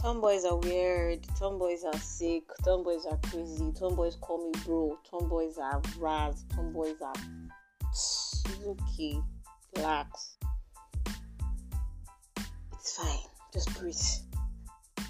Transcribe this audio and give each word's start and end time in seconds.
Tomboys 0.00 0.46
are 0.46 0.56
weird. 0.56 1.26
Tomboys 1.38 1.84
are 1.84 1.98
sick. 1.98 2.44
Tomboys 2.64 3.04
are 3.04 3.18
crazy. 3.18 3.70
Tomboys 3.72 4.16
call 4.22 4.50
me 4.50 4.52
bro. 4.64 4.98
Tomboys 5.10 5.58
are 5.58 5.82
raz. 5.98 6.46
Tomboys 6.54 7.02
are. 7.02 7.12
Okay. 8.66 9.20
Relax. 9.76 10.38
It's 12.72 12.96
fine. 12.96 13.18
Just 13.52 13.78
breathe. 13.78 13.94
Breathe. 14.96 15.06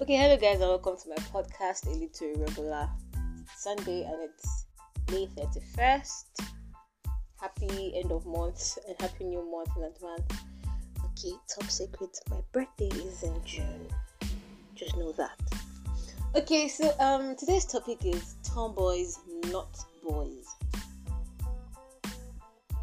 Okay, 0.00 0.16
hello 0.16 0.38
guys, 0.38 0.60
and 0.60 0.70
welcome 0.70 0.96
to 0.96 1.08
my 1.10 1.16
podcast, 1.16 1.86
A 1.86 1.90
Little 1.90 2.28
Irregular. 2.34 2.88
Sunday, 3.56 4.04
and 4.04 4.22
it's 4.22 4.55
May 5.10 5.28
31st. 5.36 6.24
Happy 7.40 7.92
end 7.96 8.10
of 8.10 8.26
month 8.26 8.78
and 8.88 8.96
happy 9.00 9.24
new 9.24 9.48
month 9.50 9.70
in 9.76 9.84
advance. 9.84 10.42
Okay, 11.04 11.32
top 11.48 11.70
secret, 11.70 12.18
my 12.30 12.38
birthday 12.52 12.88
is 12.88 13.22
in 13.22 13.34
June. 13.44 13.86
Just 14.74 14.96
know 14.96 15.12
that. 15.12 15.38
Okay, 16.34 16.66
so 16.68 16.92
um 16.98 17.36
today's 17.36 17.64
topic 17.64 18.04
is 18.04 18.34
tomboys, 18.42 19.18
not 19.52 19.78
boys. 20.02 20.46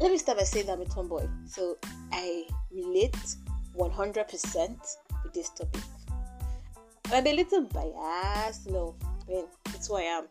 Let 0.00 0.10
me 0.10 0.18
start 0.18 0.38
by 0.38 0.44
saying 0.44 0.66
that 0.66 0.72
I'm 0.72 0.80
a 0.80 0.86
tomboy. 0.86 1.28
So 1.46 1.76
I 2.10 2.46
relate 2.72 3.16
100% 3.76 4.96
with 5.22 5.32
this 5.34 5.50
topic. 5.50 5.82
I'm 7.12 7.26
a 7.26 7.32
little 7.32 7.62
biased, 7.62 8.68
know, 8.70 8.94
I 9.02 9.30
mean, 9.30 9.44
it's 9.74 9.88
who 9.88 9.96
I 9.96 10.02
am. 10.02 10.24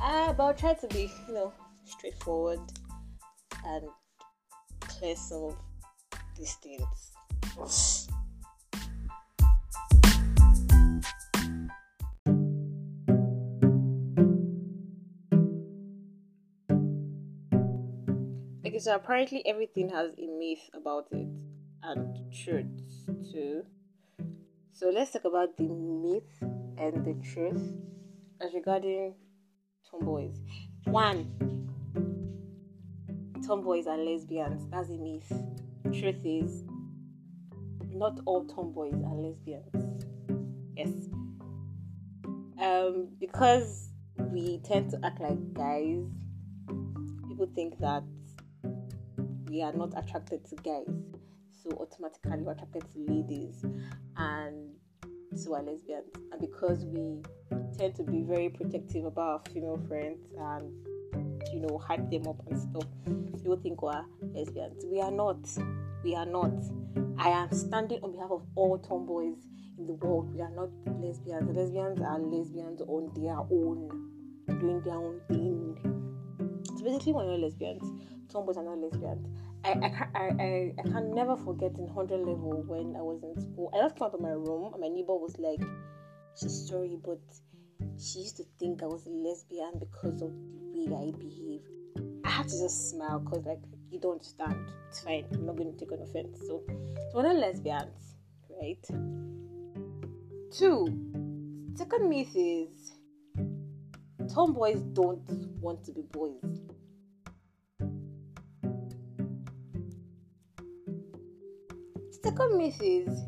Uh, 0.00 0.32
but 0.32 0.42
I'll 0.44 0.54
try 0.54 0.74
to 0.74 0.86
be, 0.88 1.10
you 1.26 1.34
know, 1.34 1.52
straightforward 1.84 2.60
and 3.64 3.84
clear 4.80 5.16
some 5.16 5.44
of 5.44 5.56
these 6.36 6.54
things. 6.54 6.84
Okay, 18.64 18.78
so 18.78 18.94
apparently 18.94 19.44
everything 19.46 19.88
has 19.88 20.12
a 20.18 20.26
myth 20.38 20.70
about 20.74 21.08
it 21.10 21.26
and 21.82 22.32
truths 22.32 23.06
too. 23.32 23.64
So 24.72 24.90
let's 24.90 25.10
talk 25.10 25.24
about 25.24 25.56
the 25.56 25.64
myth 25.64 26.22
and 26.76 27.04
the 27.04 27.14
truth 27.26 27.72
as 28.40 28.54
regarding 28.54 29.14
tomboys. 29.90 30.40
One, 30.84 31.68
tomboys 33.46 33.86
are 33.86 33.98
lesbians. 33.98 34.68
That's 34.70 34.90
a 34.90 34.96
myth. 34.96 35.32
Truth 35.84 36.24
is, 36.24 36.64
not 37.90 38.20
all 38.26 38.44
tomboys 38.44 38.94
are 39.04 39.14
lesbians. 39.14 39.86
Yes. 40.76 40.90
Um, 42.60 43.08
because 43.20 43.90
we 44.30 44.58
tend 44.64 44.90
to 44.90 45.00
act 45.04 45.20
like 45.20 45.52
guys, 45.54 46.04
people 47.28 47.48
think 47.54 47.78
that 47.78 48.02
we 49.48 49.62
are 49.62 49.72
not 49.72 49.92
attracted 49.96 50.44
to 50.46 50.56
guys. 50.56 50.86
So 51.62 51.70
automatically 51.80 52.42
we're 52.42 52.52
attracted 52.52 52.84
to 52.92 53.12
ladies 53.12 53.64
and 54.16 54.77
so 55.38 55.54
are 55.54 55.62
lesbians. 55.62 56.06
And 56.32 56.40
because 56.40 56.84
we 56.84 57.22
tend 57.78 57.94
to 57.96 58.02
be 58.02 58.22
very 58.22 58.48
protective 58.48 59.04
about 59.04 59.28
our 59.28 59.52
female 59.52 59.80
friends 59.88 60.18
and 60.38 60.72
you 61.52 61.60
know 61.60 61.78
hype 61.78 62.10
them 62.10 62.26
up 62.26 62.36
and 62.48 62.58
stuff, 62.58 62.88
people 63.34 63.56
think 63.56 63.82
we're 63.82 64.04
lesbians. 64.34 64.84
We 64.84 65.00
are 65.00 65.10
not. 65.10 65.38
We 66.04 66.14
are 66.14 66.26
not. 66.26 66.52
I 67.18 67.30
am 67.30 67.52
standing 67.52 68.00
on 68.02 68.12
behalf 68.12 68.30
of 68.30 68.42
all 68.54 68.78
tomboys 68.78 69.36
in 69.78 69.86
the 69.86 69.94
world. 69.94 70.34
We 70.34 70.40
are 70.40 70.50
not 70.50 70.70
lesbians. 71.00 71.56
Lesbians 71.56 72.00
are 72.00 72.18
lesbians 72.18 72.80
on 72.82 73.10
their 73.16 73.38
own, 73.38 74.10
doing 74.60 74.82
their 74.82 74.94
own 74.94 75.20
thing. 75.28 75.76
So 76.76 76.84
basically, 76.84 77.12
we're 77.12 77.24
not 77.24 77.40
lesbians. 77.40 77.82
Tomboys 78.28 78.56
are 78.56 78.64
not 78.64 78.78
lesbians. 78.78 79.26
I, 79.68 80.08
I, 80.14 80.18
I, 80.18 80.72
I 80.78 80.82
can 80.82 81.14
never 81.14 81.36
forget 81.36 81.72
in 81.76 81.92
100 81.92 82.20
level 82.20 82.64
when 82.66 82.96
I 82.96 83.02
was 83.02 83.22
in 83.22 83.38
school. 83.38 83.70
I 83.74 83.82
just 83.82 83.96
came 83.96 84.06
out 84.06 84.14
of 84.14 84.20
my 84.20 84.30
room 84.30 84.72
and 84.72 84.80
my 84.80 84.88
neighbor 84.88 85.14
was 85.14 85.36
like, 85.38 85.60
she's 86.40 86.68
sorry, 86.68 86.96
but 87.04 87.20
she 87.98 88.20
used 88.20 88.38
to 88.38 88.44
think 88.58 88.82
I 88.82 88.86
was 88.86 89.06
a 89.06 89.10
lesbian 89.10 89.72
because 89.78 90.22
of 90.22 90.32
the 90.32 90.86
way 90.86 90.96
I 90.96 91.12
behave. 91.18 91.60
I 92.24 92.30
had 92.30 92.48
to 92.48 92.58
just 92.58 92.90
smile 92.90 93.18
because, 93.18 93.44
like, 93.44 93.60
you 93.90 94.00
don't 94.00 94.12
understand. 94.12 94.56
It's 94.88 95.00
fine. 95.00 95.26
I'm 95.32 95.44
not 95.44 95.56
going 95.56 95.70
to 95.70 95.78
take 95.78 95.92
an 95.92 96.00
offense. 96.02 96.38
So, 96.46 96.62
so 96.66 97.12
we're 97.14 97.24
not 97.24 97.36
lesbians, 97.36 98.16
right? 98.60 98.82
Two, 100.50 100.86
second 101.74 102.08
myth 102.08 102.34
is 102.34 102.94
tomboys 104.32 104.80
don't 104.94 105.28
want 105.60 105.84
to 105.84 105.92
be 105.92 106.02
boys. 106.10 106.60
Second 112.22 112.58
myth 112.58 112.80
is 112.82 113.24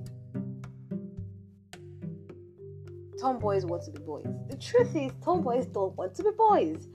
tomboys 3.20 3.64
want 3.64 3.84
to 3.84 3.92
be 3.92 4.00
boys. 4.00 4.26
The 4.48 4.56
truth 4.56 4.96
is, 4.96 5.12
tomboys 5.22 5.66
don't 5.66 5.96
want 5.96 6.14
to 6.16 6.24
be 6.24 6.30
boys. 6.36 6.88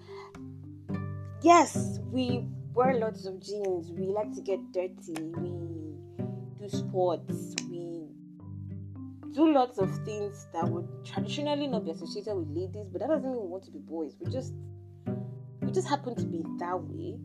Yes, 1.41 1.99
we 2.11 2.47
wear 2.73 2.95
lots 2.95 3.25
of 3.25 3.41
jeans, 3.41 3.91
we 3.91 4.07
like 4.07 4.33
to 4.33 4.41
get 4.41 4.59
dirty, 4.73 5.13
we 5.37 5.53
do 6.59 6.69
sports, 6.69 7.55
we 7.69 8.09
do 9.33 9.53
lots 9.53 9.77
of 9.77 9.89
things 10.03 10.47
that 10.51 10.67
would 10.67 10.87
traditionally 11.05 11.67
not 11.67 11.85
be 11.85 11.91
associated 11.91 12.35
with 12.35 12.49
ladies, 12.49 12.87
but 12.91 12.99
that 12.99 13.07
doesn't 13.07 13.29
mean 13.29 13.41
we 13.41 13.47
want 13.47 13.63
to 13.63 13.71
be 13.71 13.79
boys. 13.79 14.15
We 14.19 14.29
just 14.31 14.53
we 15.61 15.71
just 15.71 15.87
happen 15.87 16.15
to 16.15 16.25
be 16.25 16.43
that 16.59 16.81
way. 16.81 17.17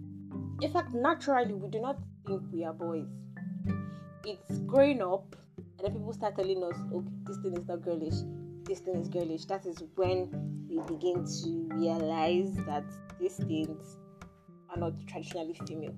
In 0.61 0.73
fact, 0.73 0.93
naturally, 0.93 1.55
we 1.55 1.69
do 1.69 1.81
not 1.81 1.99
think 2.27 2.43
we 2.53 2.65
are 2.65 2.73
boys 2.73 3.09
it's 4.25 4.59
growing 4.61 5.03
up 5.03 5.37
and 5.57 5.87
then 5.87 5.93
people 5.93 6.13
start 6.13 6.37
telling 6.37 6.63
us 6.63 6.77
okay 6.93 7.09
this 7.27 7.39
thing 7.39 7.57
is 7.57 7.67
not 7.67 7.83
girlish. 7.83 8.15
This 8.65 8.81
thing 8.81 8.97
is 8.97 9.09
girlish. 9.09 9.47
That 9.47 9.67
is 9.67 9.83
when 9.97 10.29
we 10.69 10.79
begin 10.87 11.25
to 11.25 11.69
realize 11.75 12.55
that 12.67 12.85
these 13.19 13.37
things 13.37 13.97
are 14.71 14.77
not 14.77 14.93
traditionally 15.07 15.59
female. 15.67 15.95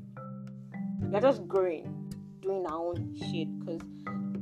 We're 1.00 1.20
just 1.20 1.46
growing 1.48 2.14
doing 2.40 2.64
our 2.66 2.78
own 2.78 3.14
shit 3.18 3.48
because 3.60 3.82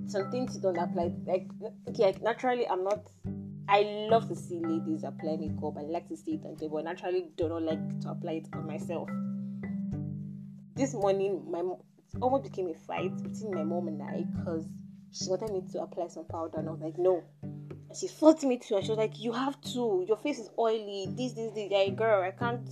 some 0.07 0.31
things 0.31 0.57
don't 0.59 0.77
apply. 0.77 1.13
Like 1.27 1.49
okay 1.89 2.15
naturally 2.23 2.67
i'm 2.69 2.85
not 2.85 3.07
i 3.69 3.83
love 4.11 4.29
to 4.29 4.35
see 4.35 4.61
ladies 4.61 5.05
apply 5.05 5.37
makeup. 5.37 5.77
I 5.79 5.83
like 5.83 6.09
to 6.09 6.17
see 6.17 6.35
it 6.35 6.45
on 6.45 6.57
table. 6.57 6.77
But 6.79 6.85
naturally 6.85 7.29
do 7.37 7.49
not 7.49 7.63
like 7.63 8.01
to 8.01 8.11
apply 8.11 8.33
it 8.33 8.49
on 8.53 8.67
myself. 8.67 9.09
This 10.75 10.95
morning 10.95 11.45
my 11.51 11.63
almost 12.21 12.45
became 12.45 12.69
a 12.69 12.75
fight 12.75 13.17
between 13.23 13.55
my 13.55 13.65
mom 13.65 13.89
and 13.89 14.03
I 14.03 14.25
because 14.37 14.67
she 15.13 15.29
wanted 15.29 15.51
me 15.51 15.63
to 15.73 15.83
apply 15.83 16.09
some 16.09 16.25
powder 16.25 16.59
and 16.59 16.69
I 16.69 16.73
was 16.73 16.81
like, 16.81 16.99
no. 16.99 17.23
And 17.43 17.97
she 17.99 18.09
forced 18.09 18.45
me 18.45 18.59
to 18.59 18.77
and 18.77 18.85
she 18.85 18.91
was 18.91 18.99
like, 18.99 19.19
You 19.19 19.33
have 19.33 19.61
to, 19.73 20.05
your 20.07 20.17
face 20.17 20.39
is 20.39 20.51
oily, 20.59 21.09
this, 21.17 21.33
this, 21.33 21.53
this, 21.55 21.69
yeah, 21.71 21.89
girl, 21.91 22.23
I 22.23 22.31
can't 22.31 22.69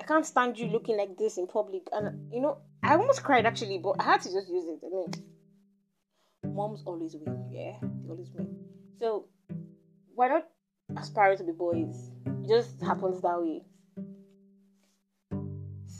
I 0.00 0.04
can't 0.04 0.26
stand 0.26 0.58
you 0.58 0.66
looking 0.66 0.96
like 0.96 1.16
this 1.16 1.38
in 1.38 1.46
public. 1.46 1.88
And 1.92 2.32
you 2.32 2.40
know, 2.40 2.58
I 2.82 2.94
almost 2.94 3.22
cried 3.22 3.46
actually, 3.46 3.78
but 3.78 3.96
I 4.00 4.04
had 4.04 4.20
to 4.22 4.32
just 4.32 4.48
use 4.48 4.64
it. 4.66 4.80
I 4.84 4.88
mean 4.88 5.12
moms 6.54 6.82
always 6.84 7.16
win, 7.16 7.48
yeah. 7.50 7.78
They 8.02 8.10
always 8.10 8.30
win. 8.34 8.56
So 8.98 9.26
why 10.14 10.28
not 10.28 10.46
aspire 10.96 11.36
to 11.36 11.44
be 11.44 11.52
boys? 11.52 12.10
It 12.26 12.48
just 12.48 12.80
happens 12.82 13.22
that 13.22 13.40
way. 13.40 13.62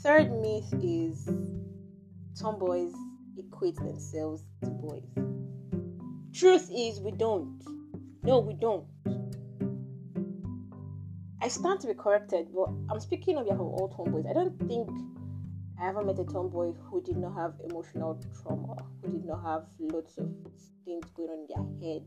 Third 0.01 0.31
myth 0.31 0.73
is 0.83 1.29
tomboys 2.39 2.93
equate 3.37 3.75
themselves 3.75 4.43
to 4.63 4.69
boys. 4.69 5.03
Truth 6.33 6.69
is, 6.73 6.99
we 6.99 7.11
don't. 7.11 7.61
No, 8.23 8.39
we 8.39 8.53
don't. 8.53 8.85
I 11.41 11.47
stand 11.49 11.81
to 11.81 11.87
be 11.87 11.93
corrected, 11.93 12.47
but 12.55 12.69
I'm 12.89 12.99
speaking 12.99 13.37
on 13.37 13.43
behalf 13.43 13.59
of 13.59 13.67
all 13.67 13.89
tomboys. 13.89 14.25
I 14.29 14.33
don't 14.33 14.57
think 14.67 14.89
I 15.79 15.89
ever 15.89 16.03
met 16.03 16.17
a 16.17 16.23
tomboy 16.23 16.71
who 16.89 17.01
did 17.01 17.17
not 17.17 17.35
have 17.35 17.53
emotional 17.69 18.17
trauma, 18.41 18.77
who 19.01 19.11
did 19.11 19.25
not 19.25 19.43
have 19.43 19.65
lots 19.79 20.17
of 20.17 20.29
things 20.85 21.05
going 21.13 21.29
on 21.29 21.39
in 21.39 21.47
their 21.49 21.93
head, 21.93 22.03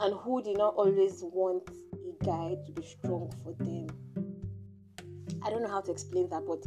and 0.00 0.14
who 0.14 0.42
did 0.42 0.58
not 0.58 0.74
always 0.74 1.22
want 1.22 1.68
a 1.70 2.24
guy 2.24 2.56
to 2.66 2.72
be 2.72 2.86
strong 2.86 3.32
for 3.42 3.54
them. 3.64 3.88
I 5.42 5.50
don't 5.50 5.62
know 5.62 5.68
how 5.68 5.80
to 5.80 5.90
explain 5.90 6.28
that, 6.30 6.44
but 6.46 6.62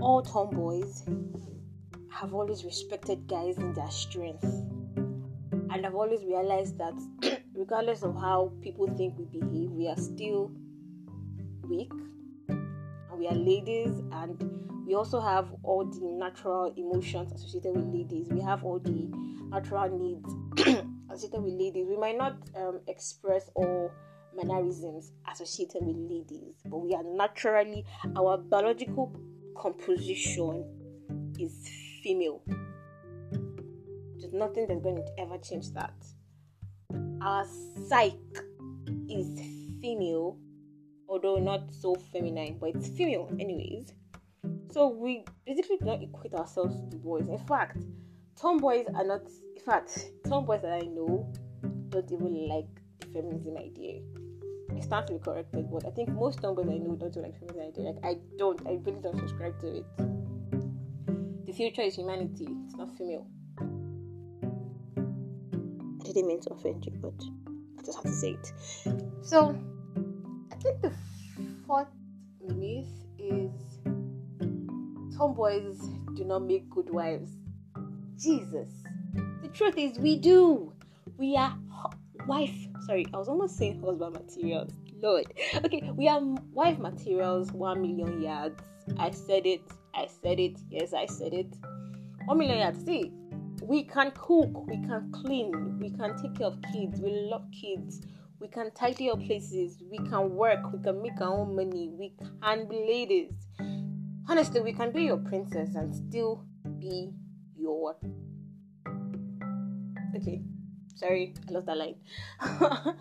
all 0.00 0.22
tomboys 0.22 1.04
have 2.10 2.34
always 2.34 2.64
respected 2.64 3.26
guys 3.26 3.56
in 3.58 3.72
their 3.72 3.90
strength. 3.90 4.44
And 4.44 5.86
I've 5.86 5.94
always 5.94 6.24
realized 6.24 6.78
that 6.78 6.94
regardless 7.54 8.02
of 8.02 8.14
how 8.14 8.52
people 8.60 8.86
think 8.96 9.18
we 9.18 9.24
behave, 9.24 9.70
we 9.70 9.88
are 9.88 9.96
still 9.96 10.52
weak. 11.62 11.90
and 12.48 13.18
we 13.18 13.26
are 13.26 13.34
ladies, 13.34 14.02
and 14.12 14.86
we 14.86 14.94
also 14.94 15.20
have 15.20 15.48
all 15.62 15.84
the 15.84 16.00
natural 16.02 16.72
emotions 16.76 17.32
associated 17.32 17.74
with 17.76 17.86
ladies. 17.86 18.28
We 18.30 18.40
have 18.40 18.64
all 18.64 18.78
the 18.78 19.08
natural 19.48 19.88
needs 19.98 20.78
associated 21.10 21.42
with 21.42 21.54
ladies. 21.54 21.86
We 21.88 21.96
might 21.96 22.18
not 22.18 22.36
um, 22.56 22.80
express 22.88 23.50
all 23.54 23.90
mannerisms 24.34 25.12
associated 25.30 25.82
with 25.84 25.96
ladies, 25.96 26.56
but 26.64 26.78
we 26.78 26.94
are 26.94 27.04
naturally, 27.04 27.84
our 28.16 28.38
biological 28.38 29.14
composition 29.56 30.64
is 31.38 31.68
female. 32.02 32.42
There's 34.18 34.32
nothing 34.32 34.66
that's 34.68 34.82
going 34.82 34.96
to 34.96 35.06
ever 35.18 35.38
change 35.38 35.72
that. 35.72 35.94
Our 37.20 37.46
psyche 37.88 38.16
is 39.08 39.40
female, 39.80 40.36
although 41.08 41.36
not 41.36 41.72
so 41.72 41.94
feminine, 42.12 42.58
but 42.60 42.70
it's 42.70 42.88
female, 42.88 43.28
anyways. 43.38 43.92
So 44.70 44.88
we 44.88 45.24
basically 45.46 45.76
do 45.78 45.84
not 45.84 46.02
equate 46.02 46.34
ourselves 46.34 46.74
to 46.90 46.96
boys. 46.96 47.28
In 47.28 47.38
fact, 47.38 47.78
tomboys 48.40 48.86
are 48.94 49.04
not. 49.04 49.22
In 49.56 49.62
fact, 49.62 50.10
tomboys 50.26 50.62
that 50.62 50.72
I 50.72 50.86
know 50.86 51.30
don't 51.90 52.10
even 52.10 52.48
like 52.48 52.68
the 53.00 53.06
feminism 53.08 53.56
idea. 53.58 54.00
I 54.82 54.84
stand 54.84 55.06
to 55.06 55.12
be 55.12 55.18
corrected, 55.20 55.70
but 55.70 55.86
I 55.86 55.90
think 55.90 56.08
most 56.08 56.40
tomboys 56.40 56.66
I 56.68 56.78
know 56.78 56.96
don't 56.96 57.14
do 57.14 57.22
like 57.22 57.38
feminism 57.38 57.68
idea. 57.68 57.84
Like 57.84 58.04
I 58.04 58.18
don't. 58.36 58.60
I 58.66 58.80
really 58.82 59.00
don't 59.00 59.16
subscribe 59.16 59.60
to 59.60 59.76
it. 59.76 59.86
The 61.46 61.52
future 61.52 61.82
is 61.82 61.94
humanity. 61.94 62.48
It's 62.66 62.74
not 62.74 62.90
female. 62.98 63.28
I 66.00 66.04
didn't 66.04 66.26
mean 66.26 66.40
to 66.40 66.50
offend 66.50 66.84
you, 66.84 66.92
but 67.00 67.14
I 67.78 67.82
just 67.84 67.96
have 67.98 68.02
to 68.02 68.12
say 68.12 68.30
it. 68.30 68.52
So 69.22 69.56
I 70.50 70.56
think 70.56 70.82
the 70.82 70.92
fourth 71.64 71.86
myth 72.44 72.88
is 73.18 73.52
tomboys 75.16 75.78
do 76.14 76.24
not 76.24 76.42
make 76.42 76.68
good 76.68 76.90
wives. 76.90 77.30
Jesus. 78.18 78.68
The 79.42 79.48
truth 79.54 79.78
is, 79.78 79.96
we 80.00 80.18
do. 80.18 80.72
We 81.18 81.36
are 81.36 81.56
wife. 82.26 82.54
Sorry, 82.86 83.06
I 83.12 83.18
was 83.18 83.28
almost 83.28 83.56
saying 83.56 83.82
husband 83.82 84.14
materials. 84.14 84.72
Lord. 85.00 85.26
Okay, 85.64 85.90
we 85.94 86.08
are 86.08 86.20
wife 86.52 86.78
materials, 86.78 87.52
one 87.52 87.82
million 87.82 88.22
yards. 88.22 88.62
I 88.98 89.10
said 89.10 89.46
it. 89.46 89.62
I 89.94 90.08
said 90.22 90.38
it. 90.38 90.58
Yes, 90.70 90.92
I 90.94 91.06
said 91.06 91.34
it. 91.34 91.54
One 92.26 92.38
million 92.38 92.58
yards. 92.58 92.84
See, 92.84 93.12
we 93.62 93.84
can 93.84 94.12
cook, 94.12 94.66
we 94.66 94.78
can 94.78 95.10
clean, 95.12 95.78
we 95.80 95.90
can 95.90 96.20
take 96.20 96.36
care 96.36 96.48
of 96.48 96.58
kids, 96.72 97.00
we 97.00 97.10
love 97.30 97.44
kids, 97.52 98.00
we 98.40 98.48
can 98.48 98.72
tidy 98.72 99.10
up 99.10 99.24
places, 99.24 99.82
we 99.88 99.98
can 99.98 100.34
work, 100.34 100.72
we 100.72 100.82
can 100.82 101.00
make 101.00 101.20
our 101.20 101.32
own 101.32 101.54
money, 101.54 101.88
we 101.96 102.12
can 102.42 102.68
be 102.68 102.76
ladies 102.76 103.32
honestly, 104.28 104.60
we 104.60 104.72
can 104.72 104.90
be 104.92 105.02
your 105.04 105.18
princess 105.18 105.74
and 105.74 105.94
still 105.94 106.44
be 106.78 107.12
your. 107.56 107.96
Okay, 110.16 110.42
sorry, 110.94 111.34
I 111.48 111.52
lost 111.52 111.66
that 111.66 111.76
line. 111.76 111.96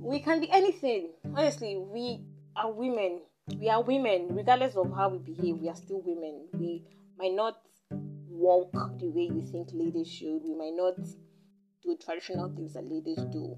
we 0.00 0.20
can 0.20 0.40
be 0.40 0.50
anything. 0.50 1.10
Honestly, 1.34 1.76
we 1.76 2.20
are 2.54 2.72
women. 2.72 3.20
We 3.58 3.68
are 3.68 3.82
women, 3.82 4.28
regardless 4.30 4.74
of 4.76 4.92
how 4.94 5.08
we 5.10 5.18
behave. 5.18 5.58
We 5.58 5.68
are 5.68 5.76
still 5.76 6.02
women. 6.04 6.46
We 6.52 6.84
might 7.18 7.32
not 7.32 7.56
walk 8.28 8.72
the 8.98 9.08
way 9.08 9.22
you 9.22 9.46
think 9.50 9.68
ladies 9.72 10.08
should. 10.08 10.42
We 10.44 10.54
might 10.54 10.74
not 10.74 10.96
do 11.82 11.96
traditional 12.04 12.48
things 12.54 12.74
that 12.74 12.84
ladies 12.84 13.18
do. 13.32 13.56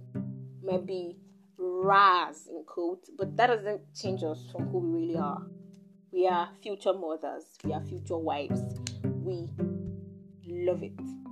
Maybe 0.63 1.17
ras 1.57 2.47
in 2.47 2.65
quote, 2.65 3.09
but 3.17 3.37
that 3.37 3.49
doesn't 3.49 3.95
change 3.95 4.23
us 4.23 4.45
from 4.53 4.69
who 4.69 4.79
we 4.79 5.01
really 5.01 5.17
are. 5.17 5.43
We 6.13 6.27
are 6.27 6.49
future 6.63 6.93
mothers, 6.93 7.45
we 7.65 7.73
are 7.73 7.83
future 7.83 8.17
wives. 8.17 8.63
We 9.03 9.49
love 10.47 10.83
it. 10.83 11.28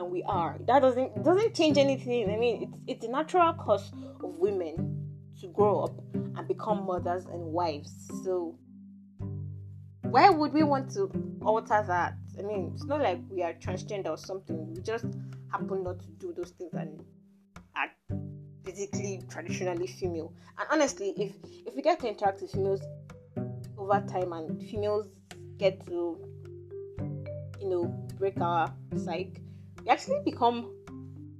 And 0.00 0.10
we 0.10 0.22
are. 0.22 0.56
That 0.66 0.80
doesn't 0.80 1.22
doesn't 1.22 1.54
change 1.54 1.76
anything. 1.76 2.32
I 2.32 2.36
mean, 2.38 2.62
it's 2.62 2.78
it's 2.86 3.04
a 3.04 3.10
natural 3.10 3.52
course 3.52 3.92
of 4.24 4.38
women 4.38 5.12
to 5.42 5.48
grow 5.48 5.84
up 5.84 5.92
and 6.14 6.48
become 6.48 6.86
mothers 6.86 7.26
and 7.26 7.52
wives. 7.52 7.92
So 8.24 8.56
why 10.04 10.30
would 10.30 10.54
we 10.54 10.62
want 10.62 10.90
to 10.92 11.10
alter 11.42 11.84
that? 11.86 12.14
I 12.38 12.42
mean, 12.42 12.72
it's 12.74 12.86
not 12.86 13.02
like 13.02 13.20
we 13.28 13.42
are 13.42 13.52
transgender 13.52 14.08
or 14.08 14.16
something. 14.16 14.74
We 14.74 14.80
just 14.80 15.04
happen 15.52 15.84
not 15.84 16.00
to 16.00 16.06
do 16.18 16.32
those 16.32 16.52
things 16.52 16.72
and 16.72 17.04
are 17.76 17.90
physically 18.64 19.20
traditionally 19.28 19.86
female. 19.86 20.32
And 20.58 20.66
honestly, 20.72 21.12
if 21.18 21.34
if 21.66 21.76
we 21.76 21.82
get 21.82 22.00
to 22.00 22.08
interact 22.08 22.40
with 22.40 22.52
females 22.52 22.80
over 23.76 24.02
time 24.08 24.32
and 24.32 24.62
females 24.62 25.08
get 25.58 25.84
to 25.88 26.16
you 27.60 27.68
know 27.68 27.84
break 28.18 28.40
our 28.40 28.72
psyche 28.96 29.42
we 29.84 29.90
actually 29.90 30.20
become 30.24 30.70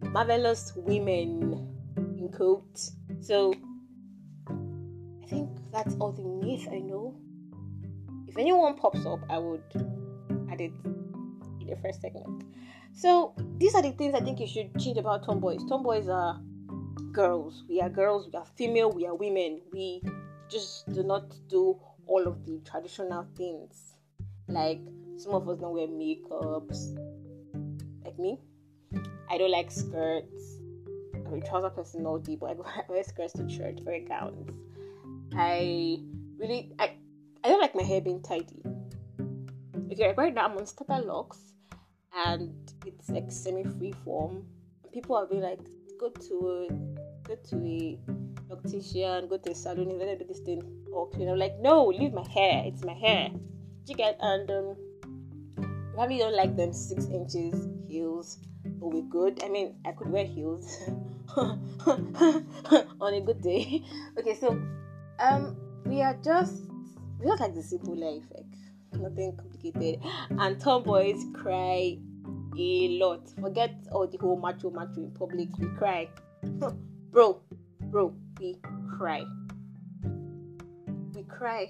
marvelous 0.03 0.73
women 0.77 1.69
in 2.19 2.31
quotes. 2.33 2.93
So 3.21 3.55
i 5.23 5.27
think 5.27 5.51
that's 5.73 5.95
all 6.01 6.13
the 6.13 6.25
myth 6.25 6.67
i 6.73 6.79
know. 6.79 7.15
If 8.27 8.37
anyone 8.39 8.75
pops 8.77 9.05
up 9.07 9.21
i 9.29 9.39
would 9.39 9.63
add 10.51 10.61
it 10.61 10.73
in 10.85 11.67
the 11.69 11.77
first 11.83 12.01
segment. 12.01 12.45
So 12.93 13.35
these 13.59 13.75
are 13.75 13.83
the 13.83 13.93
things 13.93 14.15
i 14.15 14.21
think 14.21 14.41
you 14.41 14.47
should 14.47 14.77
change 14.79 14.99
about 14.99 15.25
tomboys. 15.25 15.65
Tomboys 15.69 16.09
are 16.09 16.41
girls. 17.13 17.65
We 17.69 17.81
are 17.81 17.89
girls 17.89 18.29
we 18.33 18.39
are 18.39 18.47
female 18.57 18.91
we 18.91 19.07
are 19.07 19.15
women. 19.15 19.61
We 19.73 20.03
just 20.49 20.93
do 20.93 21.03
not 21.03 21.25
do 21.49 21.79
all 22.07 22.27
of 22.27 22.45
the 22.45 22.61
traditional 22.65 23.27
things. 23.37 23.95
Like 24.49 24.81
some 25.17 25.35
of 25.35 25.49
us 25.49 25.59
don't 25.59 25.75
wear 25.75 25.87
makeups, 25.87 26.97
like 28.11 28.19
me. 28.19 28.39
I 29.31 29.39
don't 29.39 29.51
like 29.51 29.71
skirts. 29.71 30.59
I'm 31.15 31.35
a 31.35 31.41
trouser 31.47 31.71
person 31.71 32.07
all 32.07 32.19
day, 32.19 32.37
but 32.37 32.57
I 32.67 32.83
wear 32.89 33.05
skirts 33.05 33.35
to 33.35 33.47
church, 33.47 33.79
wear 33.83 34.01
gowns. 34.01 34.51
I 35.37 35.99
really, 36.39 36.73
I, 36.79 36.93
I 37.45 37.49
don't 37.49 37.61
like 37.61 37.75
my 37.75 37.83
hair 37.83 38.01
being 38.01 38.23
tidy. 38.23 38.63
Okay, 39.93 40.09
like 40.09 40.17
right 40.17 40.35
now 40.35 40.47
I'm 40.47 40.57
on 40.57 40.67
starter 40.67 41.05
locks, 41.05 41.39
and 42.27 42.53
it's 42.85 43.09
like 43.09 43.31
semi-free 43.31 43.95
form. 44.05 44.45
People 44.93 45.17
are 45.17 45.27
being 45.27 45.43
like, 45.43 45.61
go 46.01 46.09
to 46.11 46.69
a, 46.69 47.29
go 47.29 47.37
to 47.51 47.57
a 47.65 47.99
optician, 48.53 49.29
go 49.29 49.37
to 49.37 49.53
a 49.53 49.55
salon, 49.55 49.89
and 49.89 49.99
let 49.99 50.07
them 50.07 50.19
do 50.19 50.25
this 50.27 50.41
thing 50.41 50.63
all 50.93 51.07
clean. 51.07 51.29
I'm 51.29 51.39
like, 51.39 51.59
no, 51.61 51.87
leave 51.87 52.13
my 52.13 52.27
hair. 52.29 52.65
It's 52.67 52.85
my 52.85 52.95
hair. 52.95 53.31
You 53.87 53.95
get 53.95 54.17
and 54.21 54.51
um, 54.51 54.77
probably 55.95 56.19
don't 56.19 56.37
like 56.37 56.57
them 56.57 56.73
six 56.73 57.07
inches 57.07 57.69
heels, 57.91 58.39
will 58.79 58.91
we're 58.91 59.03
good. 59.03 59.43
I 59.45 59.49
mean, 59.49 59.75
I 59.85 59.93
could 59.93 60.09
wear 60.11 60.25
heels 60.25 60.79
on 61.37 63.15
a 63.15 63.21
good 63.21 63.43
day. 63.43 63.83
okay, 64.19 64.35
so 64.35 64.61
um, 65.19 65.57
we 65.85 66.03
are 66.03 66.17
just 66.23 66.63
we 67.19 67.27
just 67.27 67.41
like 67.41 67.55
the 67.55 67.63
simple 67.63 67.97
life, 67.97 68.25
like 68.35 69.01
nothing 69.01 69.37
complicated. 69.37 70.01
And 70.31 70.61
tomboys 70.61 71.25
cry 71.35 71.99
a 72.59 72.89
lot. 72.99 73.29
Forget 73.41 73.75
all 73.93 74.07
the 74.07 74.19
whole 74.19 74.37
macho 74.37 74.71
macho 74.71 75.01
in 75.01 75.11
public. 75.11 75.49
We 75.59 75.67
cry, 75.79 76.09
bro, 77.11 77.41
bro. 77.91 78.15
We 78.39 78.57
cry 78.97 79.25
We 81.15 81.23
cry 81.25 81.69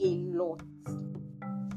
a 0.00 0.08
lot. 0.32 0.62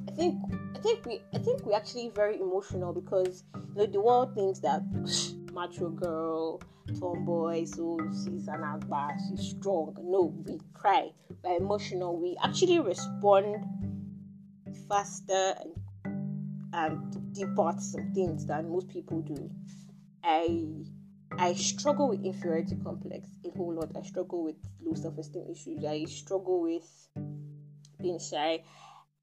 I 0.07 0.12
think 0.15 0.36
think 0.81 1.05
we 1.05 1.21
I 1.33 1.39
think 1.39 1.65
we're 1.65 1.75
actually 1.75 2.09
very 2.09 2.39
emotional 2.39 2.93
because 2.93 3.43
you 3.53 3.75
know 3.75 3.85
the 3.85 4.01
world 4.01 4.35
thinks 4.35 4.59
that 4.59 4.81
macho 5.53 5.89
girl, 5.89 6.61
tomboy, 7.00 7.65
so 7.65 7.97
she's 8.09 8.47
an 8.47 8.61
agba, 8.61 9.11
she's 9.29 9.51
strong. 9.57 9.95
No, 10.01 10.33
we 10.45 10.59
cry. 10.73 11.09
We're 11.43 11.57
emotional. 11.57 12.19
We 12.19 12.38
actually 12.43 12.79
respond 12.79 13.65
faster 14.88 15.55
and 15.59 15.71
and 16.73 17.33
deeper 17.33 17.71
to 17.73 17.81
some 17.81 18.13
things 18.13 18.45
than 18.45 18.71
most 18.71 18.89
people 18.89 19.21
do. 19.21 19.50
I 20.23 20.67
I 21.38 21.53
struggle 21.53 22.09
with 22.09 22.23
inferiority 22.23 22.75
complex 22.83 23.27
a 23.45 23.57
whole 23.57 23.73
lot. 23.73 23.91
I 23.95 24.01
struggle 24.03 24.43
with 24.43 24.55
low 24.81 24.93
self 24.95 25.17
esteem 25.17 25.45
issues. 25.51 25.83
I 25.85 26.03
struggle 26.05 26.61
with 26.61 26.89
being 28.01 28.19
shy. 28.19 28.63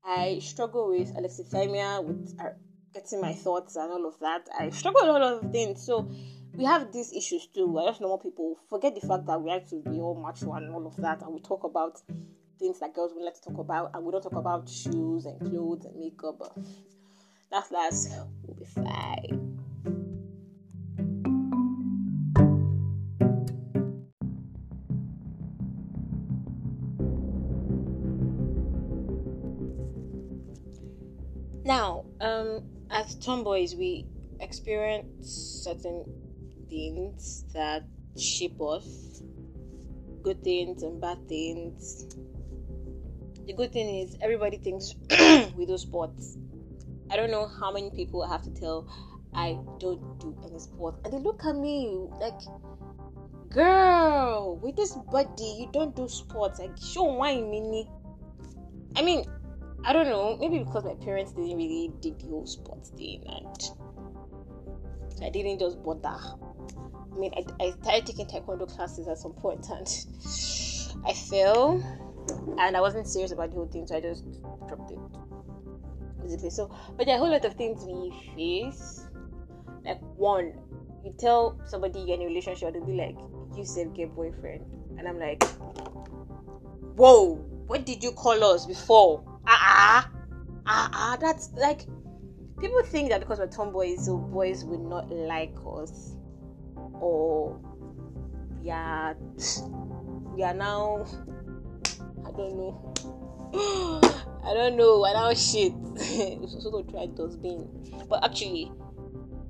I 0.08 0.38
struggle 0.38 0.88
with 0.88 1.14
alexithymia, 1.14 2.02
with 2.02 2.34
uh, 2.40 2.50
getting 2.94 3.20
my 3.20 3.34
thoughts 3.34 3.76
and 3.76 3.92
all 3.92 4.06
of 4.06 4.18
that. 4.20 4.48
I 4.58 4.70
struggle 4.70 5.02
with 5.02 5.10
a 5.10 5.12
lot 5.12 5.22
of 5.44 5.52
things. 5.52 5.84
So 5.84 6.10
we 6.54 6.64
have 6.64 6.90
these 6.92 7.12
issues 7.12 7.46
too. 7.46 7.78
I 7.78 7.86
just 7.88 8.00
normal 8.00 8.18
people 8.18 8.56
forget 8.70 8.94
the 8.94 9.06
fact 9.06 9.26
that 9.26 9.40
we 9.40 9.50
have 9.50 9.68
to 9.68 9.76
be 9.76 10.00
all 10.00 10.14
macho 10.14 10.54
and 10.54 10.72
all 10.74 10.86
of 10.86 10.96
that, 10.96 11.20
and 11.22 11.34
we 11.34 11.40
talk 11.40 11.64
about 11.64 12.00
things 12.58 12.80
that 12.80 12.94
girls 12.94 13.12
would 13.14 13.24
like 13.24 13.34
to 13.34 13.50
talk 13.50 13.58
about, 13.58 13.90
and 13.92 14.02
we 14.04 14.10
don't 14.10 14.22
talk 14.22 14.32
about 14.32 14.66
shoes 14.68 15.26
and 15.26 15.38
clothes 15.40 15.84
and 15.84 15.96
makeup. 16.00 16.38
But 16.38 16.56
that's 17.50 17.70
last. 17.70 18.10
We'll 18.42 18.56
be 18.56 18.64
fine. 18.64 19.47
Tomboys, 33.20 33.74
we 33.74 34.06
experience 34.40 35.62
certain 35.64 36.04
things 36.68 37.44
that 37.54 37.84
shape 38.16 38.60
us 38.60 39.22
good 40.22 40.42
things 40.44 40.82
and 40.82 41.00
bad 41.00 41.18
things. 41.28 42.06
The 43.46 43.54
good 43.54 43.72
thing 43.72 44.00
is 44.00 44.16
everybody 44.20 44.58
thinks 44.58 44.94
we 45.56 45.64
do 45.64 45.78
sports. 45.78 46.36
I 47.10 47.16
don't 47.16 47.30
know 47.30 47.48
how 47.48 47.72
many 47.72 47.90
people 47.90 48.22
I 48.22 48.28
have 48.28 48.42
to 48.42 48.50
tell 48.50 48.86
I 49.34 49.58
don't 49.78 50.18
do 50.18 50.36
any 50.44 50.58
sports. 50.58 51.00
And 51.04 51.12
they 51.12 51.18
look 51.18 51.44
at 51.44 51.56
me 51.56 52.08
like 52.20 52.40
girl, 53.50 54.56
with 54.62 54.76
this 54.76 54.92
body, 55.10 55.56
you 55.58 55.68
don't 55.72 55.96
do 55.96 56.08
sports. 56.08 56.58
Like 56.58 56.76
show 56.78 57.04
why 57.04 57.36
mini. 57.36 57.88
I 58.96 59.02
mean, 59.02 59.24
I 59.84 59.92
don't 59.92 60.06
know, 60.08 60.36
maybe 60.38 60.58
because 60.58 60.84
my 60.84 60.94
parents 60.94 61.32
didn't 61.32 61.56
really 61.56 61.92
dig 62.00 62.18
the 62.18 62.26
whole 62.26 62.46
sports 62.46 62.90
thing 62.90 63.22
and 63.26 63.70
I 65.22 65.30
didn't 65.30 65.60
just 65.60 65.82
bother. 65.82 66.08
I 66.08 67.18
mean, 67.18 67.32
I, 67.34 67.64
I 67.64 67.70
started 67.70 68.06
taking 68.06 68.26
taekwondo 68.26 68.68
classes 68.74 69.08
at 69.08 69.18
some 69.18 69.32
point 69.32 69.66
and 69.70 69.88
I 71.06 71.12
fell 71.12 71.82
and 72.58 72.76
I 72.76 72.80
wasn't 72.80 73.06
serious 73.06 73.32
about 73.32 73.50
the 73.50 73.56
whole 73.56 73.66
thing, 73.66 73.86
so 73.86 73.96
I 73.96 74.00
just 74.00 74.24
dropped 74.66 74.90
it. 74.90 74.98
Basically, 76.22 76.50
so 76.50 76.74
but 76.96 77.06
there 77.06 77.14
are 77.14 77.18
a 77.18 77.20
whole 77.20 77.30
lot 77.30 77.44
of 77.44 77.54
things 77.54 77.84
we 77.84 78.12
face. 78.36 79.06
Like 79.84 80.00
one, 80.16 80.52
you 81.04 81.14
tell 81.18 81.58
somebody 81.64 82.00
you're 82.00 82.16
in 82.16 82.22
a 82.22 82.26
relationship, 82.26 82.72
they'll 82.72 82.84
be 82.84 82.92
like, 82.92 83.16
"You 83.56 83.64
said 83.64 83.94
gay 83.94 84.04
boyfriend," 84.04 84.64
and 84.98 85.08
I'm 85.08 85.18
like, 85.18 85.42
"Whoa, 86.96 87.36
what 87.66 87.86
did 87.86 88.02
you 88.02 88.12
call 88.12 88.42
us 88.44 88.66
before?" 88.66 89.24
Ah, 89.50 90.10
ah, 90.66 90.90
ah, 90.92 91.16
that's 91.18 91.50
like 91.56 91.86
people 92.60 92.82
think 92.84 93.08
that 93.08 93.20
because 93.20 93.38
we're 93.38 93.46
tomboys, 93.46 94.04
so 94.04 94.18
boys 94.18 94.62
will 94.62 94.86
not 94.86 95.10
like 95.10 95.54
us. 95.66 96.14
Or 97.00 97.58
yeah 98.62 99.14
we 100.34 100.42
are 100.42 100.52
now 100.52 101.06
I 102.26 102.30
don't 102.32 102.56
know. 102.56 102.94
I 104.44 104.52
don't 104.52 104.76
know 104.76 105.04
I 105.04 105.14
now 105.14 105.32
shit. 105.32 105.72
So 106.60 106.70
go 106.70 106.82
try 106.82 107.06
dustbin. 107.06 107.66
But 108.08 108.24
actually 108.24 108.70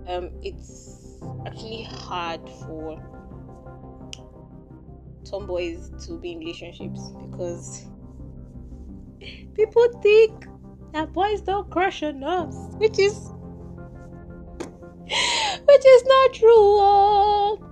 um 0.07 0.31
it's 0.43 1.19
actually 1.45 1.83
hard 1.83 2.49
for 2.49 3.02
tomboys 5.25 5.90
to 6.07 6.19
be 6.19 6.33
in 6.33 6.38
relationships 6.38 7.11
because 7.31 7.88
people 9.55 9.89
think 10.03 10.47
that 10.93 11.13
boys 11.13 11.41
don't 11.41 11.71
crush 11.71 12.03
on 12.03 12.23
us 12.23 12.55
which 12.79 12.99
is 12.99 13.31
which 15.69 15.87
is 15.87 16.05
not 16.05 16.33
true. 16.35 16.51
Oh. 16.81 17.65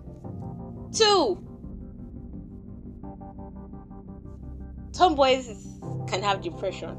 Two, 0.92 1.42
tomboys 4.92 5.66
can 6.08 6.22
have 6.22 6.40
depression. 6.40 6.96